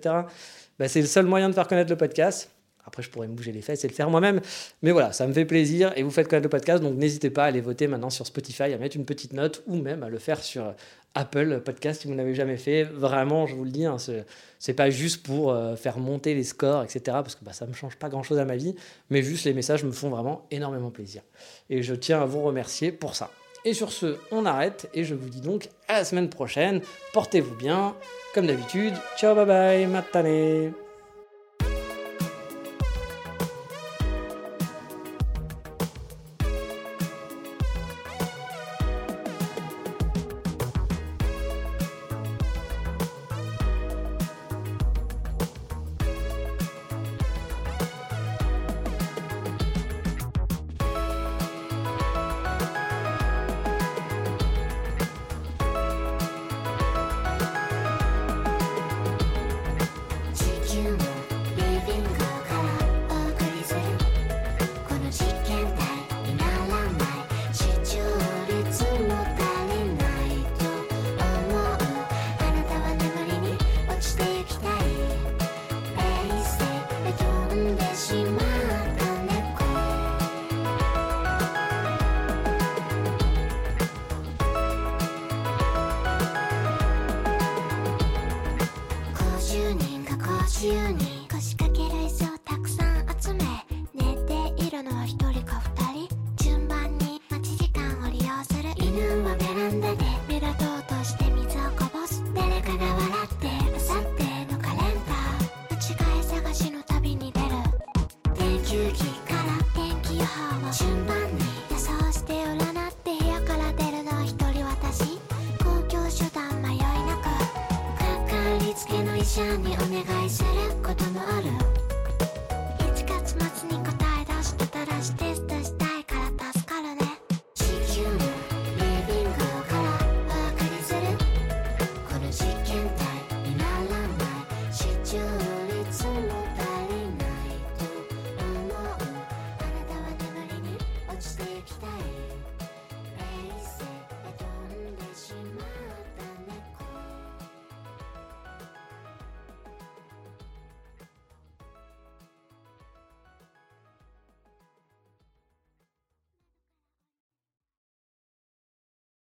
[0.78, 2.48] Bah, c'est le seul moyen de faire connaître le podcast.
[2.84, 4.40] Après, je pourrais me bouger les fesses et le faire moi-même.
[4.82, 6.82] Mais voilà, ça me fait plaisir et vous faites connaître le podcast.
[6.82, 9.76] Donc, n'hésitez pas à aller voter maintenant sur Spotify, à mettre une petite note ou
[9.76, 10.74] même à le faire sur
[11.14, 12.84] Apple Podcast si vous n'avez jamais fait.
[12.84, 14.22] Vraiment, je vous le dis, hein, ce
[14.58, 17.00] c'est pas juste pour euh, faire monter les scores, etc.
[17.06, 18.74] Parce que bah, ça ne me change pas grand-chose à ma vie.
[19.10, 21.22] Mais juste, les messages me font vraiment énormément plaisir.
[21.70, 23.30] Et je tiens à vous remercier pour ça.
[23.64, 26.80] Et sur ce, on arrête et je vous dis donc à la semaine prochaine.
[27.12, 27.94] Portez-vous bien.
[28.34, 30.72] Comme d'habitude, ciao, bye bye, matane.